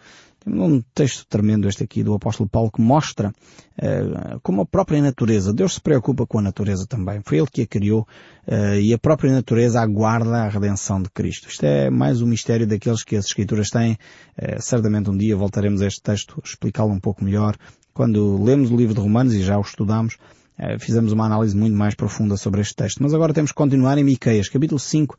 Temos 0.45 0.61
um 0.61 0.83
texto 0.95 1.27
tremendo 1.27 1.67
este 1.67 1.85
aqui 1.85 2.05
do 2.05 2.13
apóstolo 2.13 2.47
Paulo 2.47 2.71
que 2.71 2.81
mostra 2.81 3.31
uh, 3.31 4.39
como 4.43 4.61
a 4.61 4.67
própria 4.67 5.01
natureza, 5.01 5.55
Deus 5.55 5.75
se 5.75 5.81
preocupa 5.81 6.27
com 6.27 6.39
a 6.39 6.43
natureza 6.43 6.87
também. 6.87 7.23
Foi 7.25 7.39
Ele 7.39 7.47
que 7.51 7.63
a 7.63 7.67
criou 7.67 8.07
uh, 8.47 8.75
e 8.79 8.93
a 8.93 8.99
própria 8.99 9.33
natureza 9.33 9.81
aguarda 9.81 10.43
a 10.43 10.49
redenção 10.49 11.01
de 11.01 11.09
Cristo. 11.09 11.49
Isto 11.49 11.65
é 11.65 11.89
mais 11.89 12.21
um 12.21 12.27
mistério 12.27 12.67
daqueles 12.67 13.03
que 13.03 13.17
as 13.17 13.25
Escrituras 13.25 13.71
têm. 13.71 13.93
Uh, 14.37 14.61
certamente 14.61 15.09
um 15.09 15.17
dia 15.17 15.35
voltaremos 15.35 15.81
a 15.81 15.87
este 15.87 16.03
texto, 16.03 16.43
explicá-lo 16.45 16.93
um 16.93 17.01
pouco 17.01 17.25
melhor. 17.25 17.57
Quando 17.95 18.43
lemos 18.43 18.71
o 18.71 18.77
livro 18.77 18.95
de 18.95 19.01
Romanos 19.01 19.33
e 19.33 19.43
já 19.43 19.57
o 19.57 19.63
estudamos, 19.63 20.19
fizemos 20.81 21.13
uma 21.13 21.27
análise 21.27 21.57
muito 21.57 21.77
mais 21.77 21.95
profunda 21.95 22.37
sobre 22.37 22.61
este 22.61 22.75
texto. 22.75 23.01
Mas 23.01 23.15
agora 23.15 23.33
temos 23.33 23.53
que 23.53 23.57
continuar 23.57 23.97
em 23.99 24.05
Miqueias, 24.05 24.49
capítulo 24.49 24.81
5, 24.81 25.17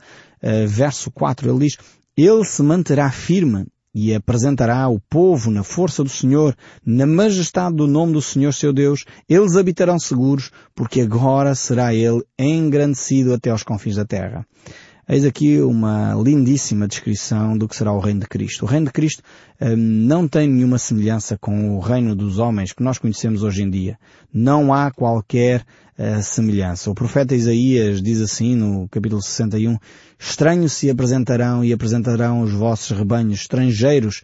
verso 0.68 1.10
4. 1.10 1.50
Ele 1.50 1.60
diz, 1.60 1.78
Ele 2.18 2.44
se 2.44 2.62
manterá 2.62 3.10
firme 3.10 3.66
e 3.96 4.14
apresentará 4.14 4.90
o 4.90 5.00
povo 5.00 5.50
na 5.50 5.64
força 5.64 6.04
do 6.04 6.10
Senhor, 6.10 6.54
na 6.86 7.06
majestade 7.06 7.78
do 7.78 7.88
nome 7.88 8.12
do 8.12 8.22
Senhor 8.22 8.54
seu 8.54 8.74
Deus, 8.74 9.06
eles 9.30 9.56
habitarão 9.56 9.98
seguros, 9.98 10.52
porque 10.76 11.00
agora 11.00 11.56
será 11.56 11.96
ele 11.96 12.22
engrandecido 12.38 13.34
até 13.34 13.52
aos 13.52 13.64
confins 13.64 13.96
da 13.96 14.04
terra. 14.04 14.46
Eis 15.08 15.24
aqui 15.24 15.62
uma 15.62 16.16
lindíssima 16.16 16.88
descrição 16.88 17.56
do 17.56 17.68
que 17.68 17.76
será 17.76 17.94
o 17.94 18.00
reino 18.00 18.22
de 18.22 18.28
Cristo. 18.28 18.66
O 18.66 18.68
reino 18.68 18.88
de 18.88 18.92
Cristo 18.92 19.22
hum, 19.62 19.76
não 19.78 20.28
tem 20.28 20.50
nenhuma 20.50 20.80
semelhança 20.80 21.38
com 21.38 21.78
o 21.78 21.80
reino 21.80 22.16
dos 22.16 22.40
homens 22.40 22.74
que 22.74 22.82
nós 22.82 22.98
conhecemos 22.98 23.44
hoje 23.44 23.62
em 23.62 23.70
dia. 23.70 24.00
Não 24.34 24.74
há 24.74 24.90
qualquer 24.90 25.64
uh, 26.00 26.24
semelhança. 26.24 26.90
O 26.90 26.96
profeta 26.96 27.36
Isaías 27.36 28.02
diz 28.02 28.20
assim 28.20 28.56
no 28.56 28.90
capítulo 28.90 29.22
61, 29.22 29.78
Estranhos 30.18 30.74
se 30.74 30.90
apresentarão 30.90 31.64
e 31.64 31.72
apresentarão 31.72 32.42
os 32.42 32.52
vossos 32.52 32.98
rebanhos 32.98 33.42
estrangeiros 33.42 34.24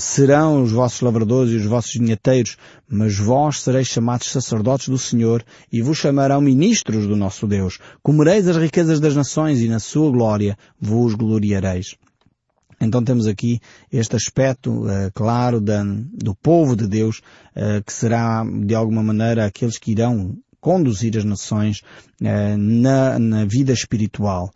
serão 0.00 0.62
os 0.62 0.72
vossos 0.72 1.00
lavradores 1.00 1.52
e 1.52 1.56
os 1.56 1.64
vossos 1.64 1.92
vinheteiros, 1.92 2.56
mas 2.88 3.16
vós 3.16 3.60
sereis 3.60 3.86
chamados 3.86 4.28
sacerdotes 4.28 4.88
do 4.88 4.98
Senhor 4.98 5.44
e 5.72 5.80
vos 5.80 5.98
chamarão 5.98 6.40
ministros 6.40 7.06
do 7.06 7.14
nosso 7.14 7.46
Deus. 7.46 7.78
Comereis 8.02 8.48
as 8.48 8.56
riquezas 8.56 8.98
das 8.98 9.14
nações 9.14 9.60
e 9.60 9.68
na 9.68 9.78
sua 9.78 10.10
glória 10.10 10.58
vos 10.80 11.14
gloriareis. 11.14 11.94
Então 12.80 13.04
temos 13.04 13.26
aqui 13.26 13.60
este 13.92 14.16
aspecto 14.16 14.86
uh, 14.86 15.12
claro 15.12 15.60
da, 15.60 15.84
do 15.84 16.34
povo 16.34 16.74
de 16.74 16.86
Deus, 16.86 17.18
uh, 17.54 17.84
que 17.84 17.92
será 17.92 18.42
de 18.64 18.74
alguma 18.74 19.02
maneira 19.02 19.44
aqueles 19.44 19.76
que 19.76 19.92
irão 19.92 20.34
conduzir 20.60 21.16
as 21.16 21.24
nações 21.24 21.78
uh, 22.20 22.56
na, 22.58 23.18
na, 23.18 23.44
vida 23.44 23.72
espiritual. 23.72 24.50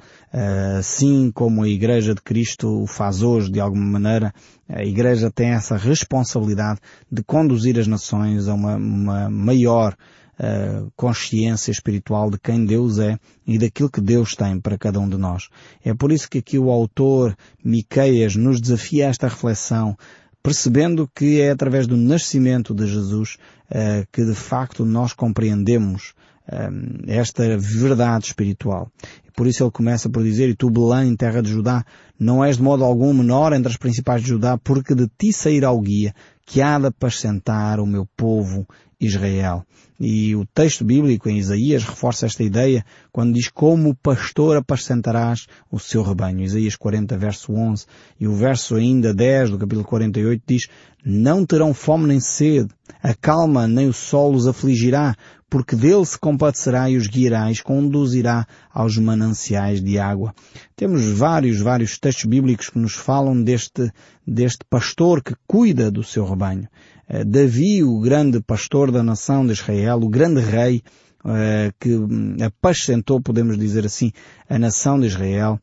Assim 0.79 1.31
como 1.31 1.63
a 1.63 1.69
Igreja 1.69 2.13
de 2.13 2.21
Cristo 2.21 2.83
o 2.83 2.89
faz 2.89 3.23
hoje, 3.23 3.53
de 3.53 3.61
alguma 3.61 3.85
maneira, 3.85 4.35
a 4.69 4.85
Igreja 4.85 5.31
tem 5.31 5.51
essa 5.51 5.77
responsabilidade 5.77 6.81
de 7.11 7.23
conduzir 7.23 7.79
as 7.79 7.87
nações 7.87 8.49
a 8.49 8.55
uma, 8.55 8.77
uma 8.77 9.31
maior 9.31 9.97
Uh, 10.37 10.91
consciência 10.97 11.71
espiritual 11.71 12.29
de 12.29 12.41
quem 12.41 12.65
Deus 12.65 12.99
é 12.99 13.17
e 13.47 13.57
daquilo 13.57 13.89
que 13.89 14.01
Deus 14.01 14.35
tem 14.35 14.59
para 14.59 14.77
cada 14.77 14.99
um 14.99 15.09
de 15.09 15.17
nós. 15.17 15.49
É 15.85 15.95
por 15.95 16.11
isso 16.11 16.29
que 16.29 16.39
aqui 16.39 16.59
o 16.59 16.73
autor 16.73 17.37
Miqueias 17.65 18.35
nos 18.35 18.61
desafia 18.61 19.07
a 19.07 19.11
esta 19.11 19.29
reflexão 19.29 19.97
percebendo 20.45 21.11
que 21.15 21.41
é 21.41 21.51
através 21.51 21.87
do 21.87 21.97
nascimento 21.97 22.75
de 22.75 22.87
Jesus 22.87 23.39
uh, 23.71 24.07
que 24.13 24.23
de 24.23 24.35
facto 24.35 24.85
nós 24.85 25.15
compreendemos 25.15 26.13
uh, 26.47 27.03
esta 27.09 27.57
verdade 27.57 28.27
espiritual. 28.27 28.93
Por 29.35 29.47
isso 29.47 29.65
ele 29.65 29.71
começa 29.71 30.11
por 30.11 30.23
dizer, 30.23 30.51
e 30.51 30.55
tu 30.55 30.69
Belém, 30.69 31.17
terra 31.17 31.41
de 31.41 31.51
Judá, 31.51 31.83
não 32.21 32.45
és 32.45 32.59
de 32.59 32.63
modo 32.63 32.85
algum 32.85 33.15
menor 33.15 33.55
entre 33.55 33.73
as 33.73 33.79
principais 33.79 34.21
de 34.21 34.29
Judá, 34.29 34.59
porque 34.59 34.95
de 34.95 35.09
ti 35.19 35.33
sairá 35.33 35.73
o 35.73 35.81
guia, 35.81 36.15
que 36.45 36.61
há 36.61 36.79
de 36.79 36.89
apacentar 36.89 37.81
o 37.81 37.87
meu 37.87 38.07
povo 38.15 38.69
Israel. 39.05 39.65
E 39.99 40.35
o 40.35 40.45
texto 40.45 40.85
bíblico 40.85 41.29
em 41.29 41.39
Isaías 41.39 41.85
reforça 41.85 42.27
esta 42.27 42.43
ideia 42.43 42.85
quando 43.13 43.35
diz 43.35 43.49
como 43.49 43.95
pastor 43.95 44.57
apacentarás 44.57 45.47
o 45.71 45.79
seu 45.79 46.03
rebanho. 46.03 46.43
Isaías 46.43 46.75
40 46.75 47.17
verso 47.17 47.53
11 47.53 47.87
e 48.19 48.27
o 48.27 48.35
verso 48.35 48.75
ainda 48.75 49.15
10 49.15 49.51
do 49.51 49.59
capítulo 49.59 49.85
48 49.85 50.43
diz 50.47 50.69
não 51.05 51.45
terão 51.45 51.75
fome 51.75 52.07
nem 52.07 52.19
sede, 52.19 52.71
a 53.03 53.15
calma 53.15 53.69
nem 53.69 53.87
o 53.87 53.93
sol 53.93 54.35
os 54.35 54.47
afligirá, 54.47 55.15
porque 55.55 55.77
dele 55.77 56.05
se 56.05 56.19
compadecerá 56.19 56.91
e 56.91 56.97
os 56.97 57.07
guiará 57.07 57.49
e 57.49 57.57
conduzirá 57.63 58.45
aos 58.73 58.99
mananciais 58.99 59.81
de 59.81 60.01
água. 60.01 60.35
Temos 60.75 61.05
vários, 61.05 61.61
vários 61.61 61.97
textos 61.97 62.25
bíblicos 62.25 62.71
que 62.71 62.79
nos 62.81 62.95
falam 62.95 63.41
deste, 63.41 63.89
deste 64.27 64.65
pastor 64.69 65.23
que 65.23 65.37
cuida 65.47 65.93
do 65.93 66.03
seu 66.03 66.27
rebanho. 66.27 66.67
Eh, 67.09 67.23
Davi, 67.23 67.85
o 67.85 68.01
grande 68.01 68.41
pastor 68.41 68.91
da 68.91 69.01
nação 69.01 69.47
de 69.47 69.53
Israel, 69.53 70.01
o 70.03 70.09
grande 70.09 70.41
rei, 70.41 70.83
eh, 71.25 71.71
que 71.79 71.95
hum, 71.95 72.37
apacentou, 72.45 73.21
podemos 73.21 73.57
dizer 73.57 73.87
assim, 73.87 74.11
a 74.51 74.59
nação 74.59 74.99
de 74.99 75.07
Israel, 75.07 75.61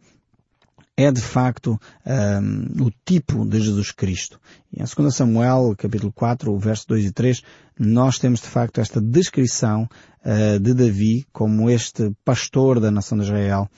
é 1.05 1.11
de 1.11 1.21
facto 1.21 1.79
um, 2.05 2.85
o 2.85 2.91
tipo 3.05 3.45
de 3.45 3.59
Jesus 3.59 3.91
Cristo. 3.91 4.39
Em 4.73 4.83
2 4.83 5.15
Samuel, 5.15 5.73
capítulo 5.77 6.11
4, 6.11 6.57
verso 6.57 6.87
2 6.89 7.05
e 7.05 7.11
3, 7.11 7.41
nós 7.79 8.19
temos 8.19 8.41
de 8.41 8.47
facto 8.47 8.79
esta 8.79 9.01
descrição 9.01 9.89
uh, 10.25 10.59
de 10.59 10.73
Davi 10.73 11.25
como 11.31 11.69
este 11.69 12.11
pastor 12.23 12.79
da 12.79 12.91
nação 12.91 13.17
de 13.17 13.25
Israel. 13.25 13.69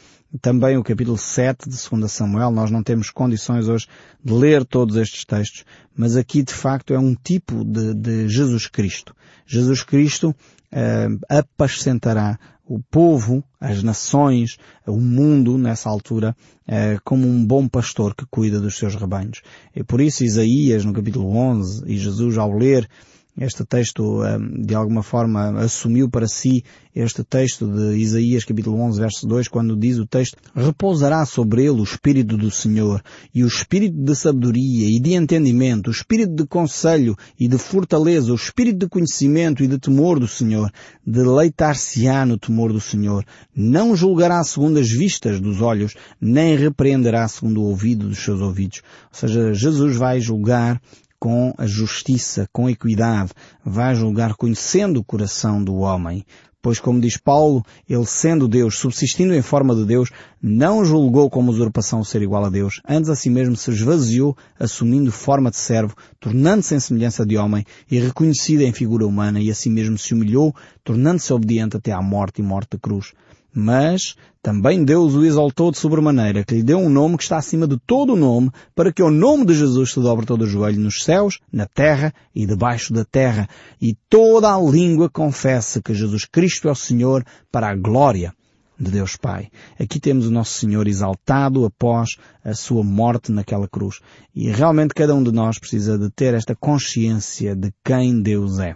Também 0.41 0.77
o 0.77 0.83
capítulo 0.83 1.17
7 1.17 1.69
de 1.69 1.89
2 1.89 2.11
Samuel, 2.11 2.51
nós 2.51 2.71
não 2.71 2.81
temos 2.81 3.11
condições 3.11 3.67
hoje 3.67 3.87
de 4.23 4.33
ler 4.33 4.65
todos 4.65 4.95
estes 4.95 5.23
textos, 5.25 5.63
mas 5.95 6.15
aqui 6.15 6.41
de 6.41 6.53
facto 6.53 6.93
é 6.93 6.99
um 6.99 7.13
tipo 7.13 7.63
de, 7.63 7.93
de 7.93 8.27
Jesus 8.27 8.67
Cristo. 8.67 9.15
Jesus 9.45 9.83
Cristo 9.83 10.29
uh, 10.29 11.19
apacentará 11.29 12.39
o 12.65 12.79
povo, 12.79 13.43
as 13.59 13.83
nações, 13.83 14.57
o 14.87 14.99
mundo 14.99 15.57
nessa 15.57 15.89
altura, 15.89 16.35
eh, 16.67 16.97
como 17.03 17.27
um 17.27 17.45
bom 17.45 17.67
pastor 17.67 18.15
que 18.15 18.25
cuida 18.25 18.59
dos 18.59 18.77
seus 18.77 18.95
rebanhos. 18.95 19.41
E 19.75 19.83
por 19.83 19.99
isso 19.99 20.23
Isaías, 20.23 20.85
no 20.85 20.93
capítulo 20.93 21.35
11, 21.35 21.83
e 21.85 21.97
Jesus 21.97 22.37
ao 22.37 22.51
ler 22.51 22.87
Este 23.35 23.65
texto, 23.65 24.21
de 24.63 24.75
alguma 24.75 25.01
forma, 25.01 25.59
assumiu 25.59 26.07
para 26.07 26.27
si 26.27 26.63
este 26.95 27.23
texto 27.23 27.65
de 27.65 27.97
Isaías 27.97 28.45
capítulo 28.45 28.79
11 28.79 28.99
verso 28.99 29.27
2 29.27 29.47
quando 29.47 29.75
diz 29.75 29.97
o 29.97 30.05
texto 30.05 30.37
repousará 30.55 31.25
sobre 31.25 31.63
ele 31.63 31.81
o 31.81 31.83
Espírito 31.83 32.37
do 32.37 32.51
Senhor 32.51 33.01
e 33.33 33.43
o 33.43 33.47
Espírito 33.47 33.97
de 33.97 34.15
sabedoria 34.15 34.87
e 34.87 34.99
de 34.99 35.13
entendimento, 35.13 35.87
o 35.87 35.91
Espírito 35.91 36.35
de 36.35 36.45
conselho 36.45 37.15
e 37.39 37.47
de 37.47 37.57
fortaleza, 37.57 38.31
o 38.31 38.35
Espírito 38.35 38.77
de 38.77 38.87
conhecimento 38.87 39.63
e 39.63 39.67
de 39.67 39.79
temor 39.79 40.19
do 40.19 40.27
Senhor. 40.27 40.71
Deleitar-se-á 41.03 42.27
no 42.27 42.37
temor 42.37 42.71
do 42.71 42.79
Senhor. 42.79 43.25
Não 43.55 43.95
julgará 43.95 44.43
segundo 44.43 44.77
as 44.77 44.91
vistas 44.91 45.39
dos 45.39 45.59
olhos, 45.59 45.95
nem 46.21 46.55
repreenderá 46.55 47.27
segundo 47.27 47.61
o 47.61 47.65
ouvido 47.65 48.07
dos 48.07 48.23
seus 48.23 48.41
ouvidos. 48.41 48.83
Ou 49.11 49.19
seja, 49.19 49.53
Jesus 49.55 49.95
vai 49.95 50.19
julgar 50.19 50.79
com 51.23 51.53
a 51.57 51.65
justiça, 51.65 52.49
com 52.51 52.69
equidade, 52.69 53.31
vai 53.63 53.95
julgar 53.95 54.35
conhecendo 54.35 54.99
o 54.99 55.03
coração 55.05 55.63
do 55.63 55.75
homem. 55.75 56.25
Pois, 56.61 56.81
como 56.81 56.99
diz 56.99 57.15
Paulo, 57.15 57.63
ele 57.87 58.05
sendo 58.05 58.45
Deus, 58.45 58.77
subsistindo 58.77 59.33
em 59.33 59.41
forma 59.41 59.73
de 59.73 59.85
Deus, 59.85 60.09
não 60.41 60.83
julgou 60.83 61.29
como 61.29 61.49
usurpação 61.49 62.03
ser 62.03 62.21
igual 62.21 62.43
a 62.43 62.49
Deus, 62.49 62.81
antes 62.85 63.09
a 63.09 63.15
si 63.15 63.29
mesmo 63.29 63.55
se 63.55 63.71
esvaziou, 63.71 64.35
assumindo 64.59 65.13
forma 65.13 65.49
de 65.49 65.55
servo, 65.55 65.95
tornando-se 66.19 66.75
em 66.75 66.79
semelhança 66.81 67.25
de 67.25 67.37
homem 67.37 67.63
e 67.89 67.97
reconhecido 67.99 68.59
em 68.63 68.73
figura 68.73 69.07
humana, 69.07 69.39
e 69.39 69.49
a 69.49 69.55
si 69.55 69.69
mesmo 69.69 69.97
se 69.97 70.13
humilhou, 70.13 70.53
tornando-se 70.83 71.31
obediente 71.31 71.77
até 71.77 71.93
à 71.93 72.01
morte 72.01 72.41
e 72.41 72.43
morte 72.43 72.71
da 72.71 72.79
cruz. 72.79 73.13
Mas 73.53 74.15
também 74.41 74.83
Deus 74.83 75.13
o 75.13 75.23
exaltou 75.23 75.71
de 75.71 75.77
sobremaneira, 75.77 76.43
que 76.43 76.55
lhe 76.55 76.63
deu 76.63 76.77
um 76.77 76.89
nome 76.89 77.15
que 77.17 77.23
está 77.23 77.37
acima 77.37 77.65
de 77.65 77.77
todo 77.87 78.13
o 78.13 78.17
nome, 78.17 78.51
para 78.75 78.91
que 78.91 79.01
o 79.01 79.09
nome 79.09 79.45
de 79.45 79.53
Jesus 79.53 79.93
se 79.93 80.01
dobre 80.01 80.25
todo 80.25 80.41
o 80.41 80.47
joelho 80.47 80.81
nos 80.81 81.03
céus, 81.03 81.39
na 81.51 81.65
terra 81.65 82.13
e 82.35 82.45
debaixo 82.45 82.91
da 82.91 83.05
terra, 83.05 83.47
e 83.81 83.95
toda 84.09 84.53
a 84.53 84.59
língua 84.59 85.09
confesse 85.09 85.81
que 85.81 85.93
Jesus 85.93 86.25
Cristo 86.25 86.67
é 86.67 86.71
o 86.71 86.75
Senhor 86.75 87.23
para 87.51 87.69
a 87.69 87.75
glória 87.75 88.33
de 88.77 88.91
Deus 88.91 89.15
Pai. 89.15 89.49
Aqui 89.79 89.99
temos 89.99 90.27
o 90.27 90.31
nosso 90.31 90.59
Senhor 90.59 90.87
exaltado 90.87 91.63
após 91.63 92.17
a 92.43 92.53
sua 92.53 92.83
morte 92.83 93.31
naquela 93.31 93.67
cruz. 93.67 93.99
E 94.35 94.49
realmente 94.49 94.93
cada 94.93 95.15
um 95.15 95.23
de 95.23 95.31
nós 95.31 95.57
precisa 95.57 95.97
de 95.97 96.09
ter 96.09 96.33
esta 96.33 96.55
consciência 96.55 97.55
de 97.55 97.71
quem 97.83 98.21
Deus 98.21 98.59
é. 98.59 98.75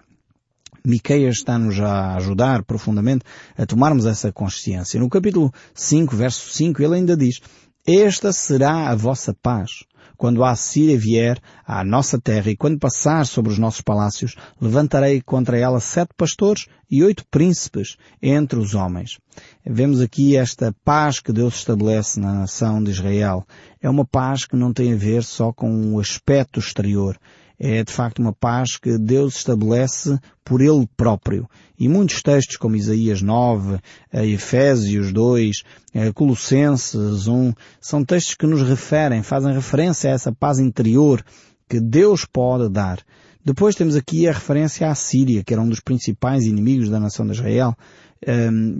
Miqueias 0.88 1.39
está-nos 1.39 1.78
a 1.82 2.15
ajudar 2.15 2.63
profundamente 2.63 3.26
a 3.58 3.65
tomarmos 3.65 4.06
essa 4.06 4.32
consciência. 4.32 4.97
No 4.97 5.10
capítulo 5.10 5.52
5, 5.73 6.15
verso 6.15 6.50
5, 6.50 6.82
ele 6.82 6.95
ainda 6.95 7.17
diz, 7.17 7.41
Esta 7.86 8.32
será 8.32 8.89
a 8.89 8.95
vossa 8.95 9.34
paz. 9.34 9.84
Quando 10.15 10.45
a 10.45 10.56
Síria 10.56 10.97
vier 10.97 11.41
à 11.65 11.84
nossa 11.84 12.17
terra 12.17 12.50
e 12.50 12.56
quando 12.56 12.80
passar 12.80 13.26
sobre 13.26 13.52
os 13.52 13.60
nossos 13.60 13.82
palácios, 13.82 14.38
levantarei 14.62 15.21
contra 15.21 15.60
ela 15.60 15.82
sete 15.82 16.12
pastores 16.15 16.67
e 16.89 17.04
oito 17.04 17.26
príncipes 17.30 17.97
entre 18.21 18.58
os 18.58 18.73
homens. 18.73 19.19
Vemos 19.65 20.00
aqui 20.00 20.38
esta 20.38 20.73
paz 20.86 21.19
que 21.19 21.34
Deus 21.34 21.56
estabelece 21.56 22.17
na 22.17 22.34
nação 22.34 22.82
de 22.82 22.91
Israel. 22.91 23.45
É 23.82 23.89
uma 23.89 24.06
paz 24.06 24.45
que 24.45 24.56
não 24.56 24.71
tem 24.71 24.93
a 24.93 24.97
ver 24.97 25.21
só 25.21 25.52
com 25.52 25.93
o 25.93 26.00
aspecto 26.00 26.62
exterior 26.62 27.19
é 27.60 27.84
de 27.84 27.91
facto 27.91 28.20
uma 28.20 28.34
paz 28.34 28.78
que 28.78 28.98
Deus 28.98 29.38
estabelece 29.38 30.17
por 30.46 30.62
Ele 30.62 30.88
próprio. 30.96 31.50
E 31.80 31.88
muitos 31.88 32.22
textos 32.22 32.58
como 32.58 32.76
Isaías 32.76 33.22
9, 33.22 33.80
eh, 34.12 34.28
Efésios 34.28 35.12
2, 35.12 35.63
eh, 35.93 36.12
Colossenses 36.13 37.28
1, 37.28 37.54
são 37.82 38.04
textos 38.04 38.36
que 38.36 38.46
nos 38.46 38.62
referem, 38.62 39.24
fazem 39.24 39.54
referência 39.54 40.10
a 40.10 40.13
essa 40.13 40.32
paz 40.32 40.60
interior 40.60 41.24
que 41.67 41.80
Deus 41.80 42.26
pode 42.26 42.70
dar. 42.70 43.00
Depois 43.43 43.76
temos 43.76 43.96
aqui 43.96 44.28
a 44.28 44.34
referência 44.34 44.89
à 44.89 44.96
Síria, 44.96 45.43
que 45.43 45.54
era 45.54 45.62
um 45.62 45.70
dos 45.70 45.80
principais 45.80 46.46
inimigos 46.46 46.89
da 46.89 47.00
nação 47.00 47.26
de 47.26 47.32
Israel, 47.32 47.76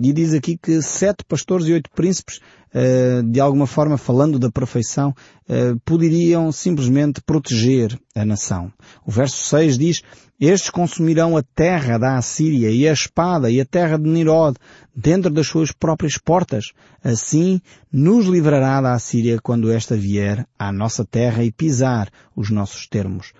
e 0.02 0.12
diz 0.12 0.34
aqui 0.34 0.56
que 0.56 0.82
sete 0.82 1.24
pastores 1.24 1.66
e 1.66 1.72
oito 1.72 1.90
príncipes, 1.90 2.40
uh, 2.74 3.22
de 3.22 3.40
alguma 3.40 3.66
forma 3.66 3.96
falando 3.96 4.38
da 4.38 4.50
perfeição, 4.50 5.14
uh, 5.48 5.78
poderiam 5.84 6.50
simplesmente 6.50 7.20
proteger 7.20 7.98
a 8.14 8.24
nação. 8.24 8.72
O 9.06 9.10
verso 9.10 9.36
6 9.36 9.78
diz, 9.78 10.02
estes 10.40 10.70
consumirão 10.70 11.36
a 11.36 11.42
terra 11.42 11.98
da 11.98 12.16
Assíria 12.16 12.70
e 12.70 12.86
a 12.86 12.92
espada 12.92 13.50
e 13.50 13.60
a 13.60 13.64
terra 13.64 13.98
de 13.98 14.08
Nirod 14.08 14.56
dentro 14.94 15.30
das 15.30 15.46
suas 15.46 15.72
próprias 15.72 16.16
portas. 16.16 16.72
Assim 17.02 17.60
nos 17.92 18.26
livrará 18.26 18.80
da 18.80 18.94
Assíria 18.94 19.38
quando 19.42 19.70
esta 19.70 19.96
vier 19.96 20.46
à 20.58 20.72
nossa 20.72 21.04
terra 21.04 21.42
e 21.42 21.50
pisar 21.50 22.08
os 22.36 22.50
nossos 22.50 22.86
termos. 22.86 23.32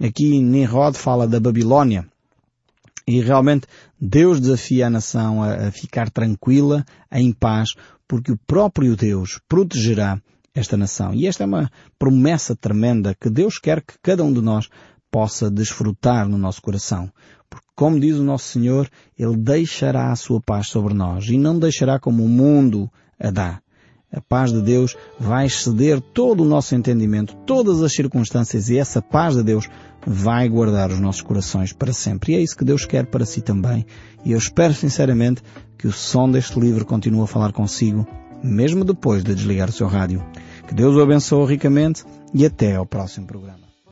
Aqui 0.00 0.40
Nirod 0.40 0.96
fala 0.96 1.26
da 1.26 1.40
Babilónia, 1.40 2.06
e 3.06 3.20
realmente 3.20 3.66
Deus 4.00 4.40
desafia 4.40 4.86
a 4.86 4.90
nação 4.90 5.42
a, 5.42 5.68
a 5.68 5.70
ficar 5.70 6.10
tranquila, 6.10 6.84
em 7.12 7.32
paz, 7.32 7.74
porque 8.08 8.32
o 8.32 8.38
próprio 8.46 8.96
Deus 8.96 9.38
protegerá 9.48 10.20
esta 10.54 10.76
nação. 10.76 11.14
E 11.14 11.26
esta 11.26 11.44
é 11.44 11.46
uma 11.46 11.70
promessa 11.98 12.56
tremenda 12.56 13.14
que 13.14 13.30
Deus 13.30 13.58
quer 13.58 13.80
que 13.82 13.94
cada 14.02 14.24
um 14.24 14.32
de 14.32 14.40
nós 14.40 14.68
possa 15.10 15.50
desfrutar 15.50 16.28
no 16.28 16.38
nosso 16.38 16.60
coração. 16.60 17.10
Porque, 17.48 17.66
como 17.74 18.00
diz 18.00 18.16
o 18.16 18.24
nosso 18.24 18.48
Senhor, 18.48 18.88
Ele 19.18 19.36
deixará 19.36 20.10
a 20.10 20.16
sua 20.16 20.40
paz 20.40 20.68
sobre 20.68 20.94
nós 20.94 21.26
e 21.26 21.38
não 21.38 21.58
deixará 21.58 21.98
como 21.98 22.24
o 22.24 22.28
mundo 22.28 22.90
a 23.18 23.30
dá. 23.30 23.60
A 24.12 24.20
paz 24.20 24.52
de 24.52 24.62
Deus 24.62 24.96
vai 25.18 25.46
exceder 25.46 26.00
todo 26.00 26.42
o 26.42 26.48
nosso 26.48 26.74
entendimento, 26.74 27.34
todas 27.44 27.82
as 27.82 27.92
circunstâncias 27.92 28.68
e 28.68 28.78
essa 28.78 29.02
paz 29.02 29.34
de 29.34 29.42
Deus 29.42 29.68
vai 30.06 30.48
guardar 30.48 30.90
os 30.90 31.00
nossos 31.00 31.22
corações 31.22 31.72
para 31.72 31.92
sempre. 31.92 32.32
E 32.32 32.36
é 32.36 32.40
isso 32.40 32.56
que 32.56 32.64
Deus 32.64 32.84
quer 32.84 33.06
para 33.06 33.26
si 33.26 33.40
também. 33.40 33.84
E 34.24 34.32
eu 34.32 34.38
espero 34.38 34.72
sinceramente 34.72 35.42
que 35.76 35.88
o 35.88 35.92
som 35.92 36.30
deste 36.30 36.58
livro 36.58 36.86
continue 36.86 37.24
a 37.24 37.26
falar 37.26 37.52
consigo, 37.52 38.06
mesmo 38.42 38.84
depois 38.84 39.24
de 39.24 39.34
desligar 39.34 39.68
o 39.68 39.72
seu 39.72 39.88
rádio. 39.88 40.24
Que 40.68 40.74
Deus 40.74 40.94
o 40.94 41.02
abençoe 41.02 41.46
ricamente 41.46 42.04
e 42.32 42.46
até 42.46 42.76
ao 42.76 42.86
próximo 42.86 43.26
programa. 43.26 43.65